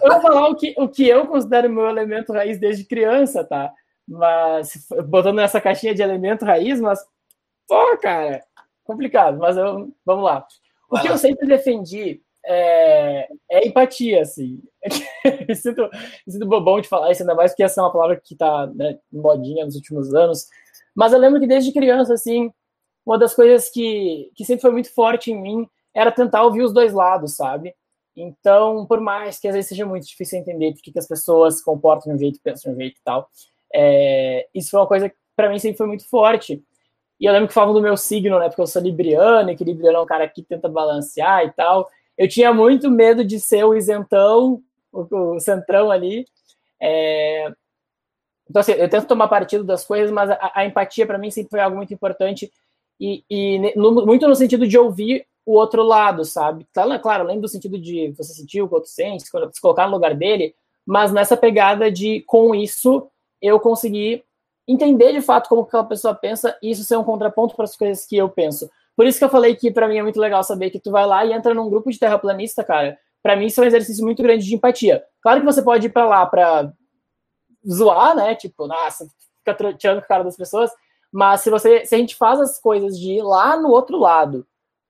[0.03, 3.73] Eu vou falar o que, o que eu considero meu elemento raiz desde criança, tá?
[4.07, 7.01] Mas, botando nessa caixinha de elemento raiz, mas,
[7.67, 8.43] pô, cara,
[8.85, 10.47] complicado, mas eu, vamos lá.
[10.91, 11.15] O vai que lá.
[11.15, 14.61] eu sempre defendi é, é empatia, assim.
[15.49, 15.89] me, sinto,
[16.27, 18.67] me sinto bobão de falar isso, ainda mais porque essa é uma palavra que tá
[18.69, 20.47] né, modinha nos últimos anos.
[20.95, 22.51] Mas eu lembro que desde criança, assim,
[23.05, 26.73] uma das coisas que, que sempre foi muito forte em mim era tentar ouvir os
[26.73, 27.75] dois lados, sabe?
[28.17, 31.65] Então, por mais que às vezes seja muito difícil entender por que, as pessoas se
[31.65, 33.29] comportam de um jeito, pensam de um jeito e tal,
[33.73, 36.63] é, isso foi uma coisa que para mim sempre foi muito forte.
[37.19, 38.49] E eu lembro que falavam do meu signo, né?
[38.49, 41.89] Porque eu sou libriano, e que libriano é um cara que tenta balancear e tal.
[42.17, 44.63] Eu tinha muito medo de ser o isentão,
[44.93, 46.27] o, o centrão ali.
[46.81, 47.51] É...
[48.49, 51.51] Então, assim, eu tento tomar partido das coisas, mas a, a empatia para mim sempre
[51.51, 52.51] foi algo muito importante.
[52.99, 56.67] E, e no, muito no sentido de ouvir o outro lado, sabe?
[56.73, 59.87] Tá, claro, além do sentido de você sentir o que o outro sente, se colocar
[59.87, 63.09] no lugar dele, mas nessa pegada de, com isso,
[63.41, 64.25] eu conseguir
[64.67, 68.05] entender de fato como aquela pessoa pensa e isso ser um contraponto para as coisas
[68.07, 68.71] que eu penso.
[68.97, 71.07] Por isso que eu falei que para mim é muito legal saber que tu vai
[71.07, 72.99] lá e entra num grupo de terraplanista, cara.
[73.23, 75.05] Para mim isso é um exercício muito grande de empatia.
[75.23, 76.73] Claro que você pode ir para lá para
[77.69, 78.35] zoar, né?
[78.35, 79.07] Tipo, nossa,
[79.39, 80.71] fica tirando com a cara das pessoas,
[81.13, 84.47] mas se você se a gente faz as coisas de ir lá no outro lado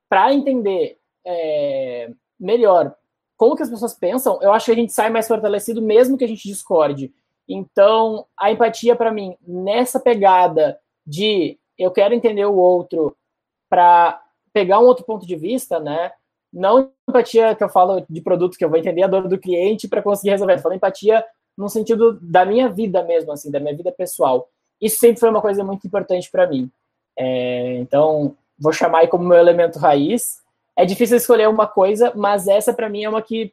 [0.09, 2.95] para entender é, melhor
[3.37, 6.24] como que as pessoas pensam, eu acho que a gente sai mais fortalecido mesmo que
[6.24, 7.11] a gente discorde.
[7.49, 13.16] Então, a empatia para mim, nessa pegada de eu quero entender o outro
[13.68, 14.22] para
[14.53, 16.12] pegar um outro ponto de vista, né?
[16.53, 19.88] Não empatia que eu falo de produto que eu vou entender a dor do cliente
[19.88, 20.55] para conseguir resolver.
[20.55, 21.24] Eu falo empatia
[21.57, 24.48] no sentido da minha vida mesmo, assim, da minha vida pessoal.
[24.80, 26.70] Isso sempre foi uma coisa muito importante para mim.
[27.18, 30.38] É, então, vou chamar como meu elemento raiz.
[30.76, 33.53] É difícil escolher uma coisa, mas essa para mim é uma que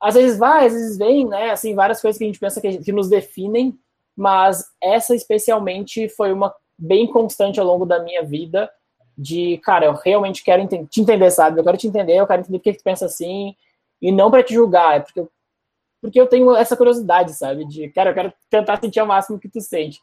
[0.00, 1.50] às vezes vai, às vezes vem, né?
[1.50, 3.78] Assim, várias coisas que a gente pensa que, que nos definem,
[4.16, 8.70] mas essa especialmente foi uma bem constante ao longo da minha vida
[9.16, 11.60] de, cara, eu realmente quero te entender, sabe?
[11.60, 13.54] Eu quero te entender, eu quero entender por que, que tu pensa assim,
[14.00, 15.30] e não para te julgar, é porque eu,
[16.00, 17.64] porque eu tenho essa curiosidade, sabe?
[17.66, 20.00] De, cara, eu quero tentar sentir ao máximo que tu sente.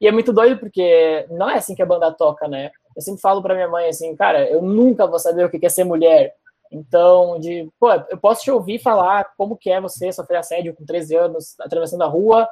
[0.00, 2.70] E é muito doido porque não é assim que a banda toca, né?
[2.96, 5.68] Eu sempre falo para minha mãe assim, cara, eu nunca vou saber o que é
[5.68, 6.34] ser mulher.
[6.70, 10.84] Então, de, pô, eu posso te ouvir falar como que é você sofrer assédio com
[10.84, 12.48] 13 anos atravessando a rua,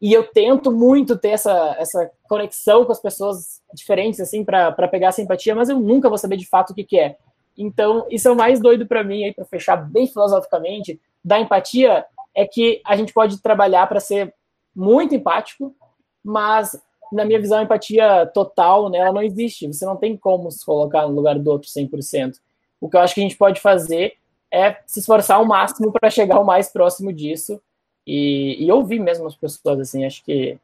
[0.00, 5.08] e eu tento muito ter essa, essa conexão com as pessoas diferentes, assim, para pegar
[5.08, 7.16] a simpatia, mas eu nunca vou saber de fato o que, que é.
[7.56, 12.04] Então, isso é o mais doido para mim, aí, para fechar bem filosoficamente, da empatia,
[12.34, 14.34] é que a gente pode trabalhar para ser
[14.74, 15.74] muito empático,
[16.22, 16.78] mas,
[17.10, 19.66] na minha visão, a empatia total, né, ela não existe.
[19.66, 22.34] Você não tem como se colocar no lugar do outro 100%.
[22.78, 24.14] O que eu acho que a gente pode fazer
[24.52, 27.60] é se esforçar ao máximo para chegar o mais próximo disso
[28.06, 30.58] e, e ouvir mesmo as pessoas, assim, acho que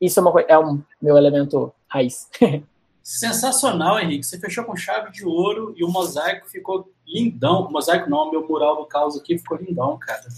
[0.00, 2.28] isso é, uma, é um meu elemento raiz.
[3.02, 4.26] Sensacional, Henrique.
[4.26, 7.62] Você fechou com chave de ouro e o mosaico ficou lindão.
[7.62, 10.28] O mosaico não, meu mural do caos aqui ficou lindão, cara.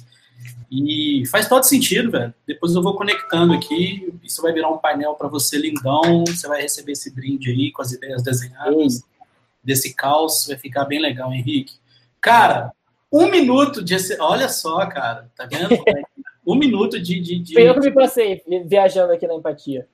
[0.71, 2.33] E faz todo sentido, velho.
[2.47, 4.15] Depois eu vou conectando aqui.
[4.23, 6.25] Isso vai virar um painel para você lindão.
[6.29, 9.27] Você vai receber esse brinde aí com as ideias desenhadas Ei.
[9.65, 10.47] desse caos.
[10.47, 11.75] Vai ficar bem legal, Henrique.
[12.21, 12.73] Cara,
[13.13, 13.97] um minuto de.
[14.21, 15.29] Olha só, cara.
[15.37, 15.71] Tá vendo?
[16.53, 17.55] um minuto de, de, de...
[17.55, 19.87] Foi eu que me passei viajando aqui na empatia.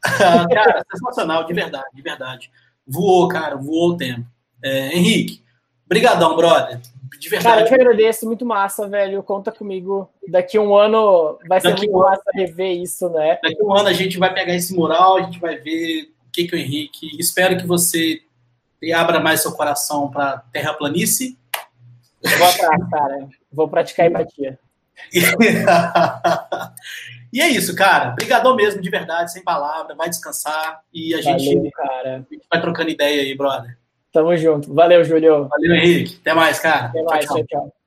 [0.00, 2.50] cara, sensacional, de verdade, de verdade.
[2.86, 4.26] Voou, cara, voou o tempo.
[4.62, 5.42] É, Henrique,
[5.86, 6.80] brigadão, brother.
[7.18, 7.54] De verdade.
[7.54, 9.22] Cara, eu te agradeço, muito massa, velho.
[9.22, 10.10] Conta comigo.
[10.26, 13.38] Daqui um ano vai ser Daqui muito um massa rever isso, né?
[13.42, 16.48] Daqui um ano a gente vai pegar esse mural, a gente vai ver o que,
[16.48, 17.16] que o Henrique.
[17.20, 18.20] Espero que você
[18.92, 21.38] abra mais seu coração para terraplanice.
[22.22, 23.28] Eu vou atrás, cara.
[23.52, 24.58] Vou praticar empatia.
[27.32, 28.12] e é isso, cara.
[28.12, 29.94] Obrigadão mesmo, de verdade, sem palavra.
[29.94, 32.26] Vai descansar e a gente, Valeu, cara.
[32.30, 33.76] A gente vai trocando ideia aí, brother.
[34.12, 34.72] Tamo junto.
[34.74, 35.48] Valeu, Júlio.
[35.48, 36.18] Valeu, Henrique.
[36.20, 36.86] Até mais, cara.
[36.86, 37.46] Até mais, tchau, tchau.
[37.46, 37.81] tchau.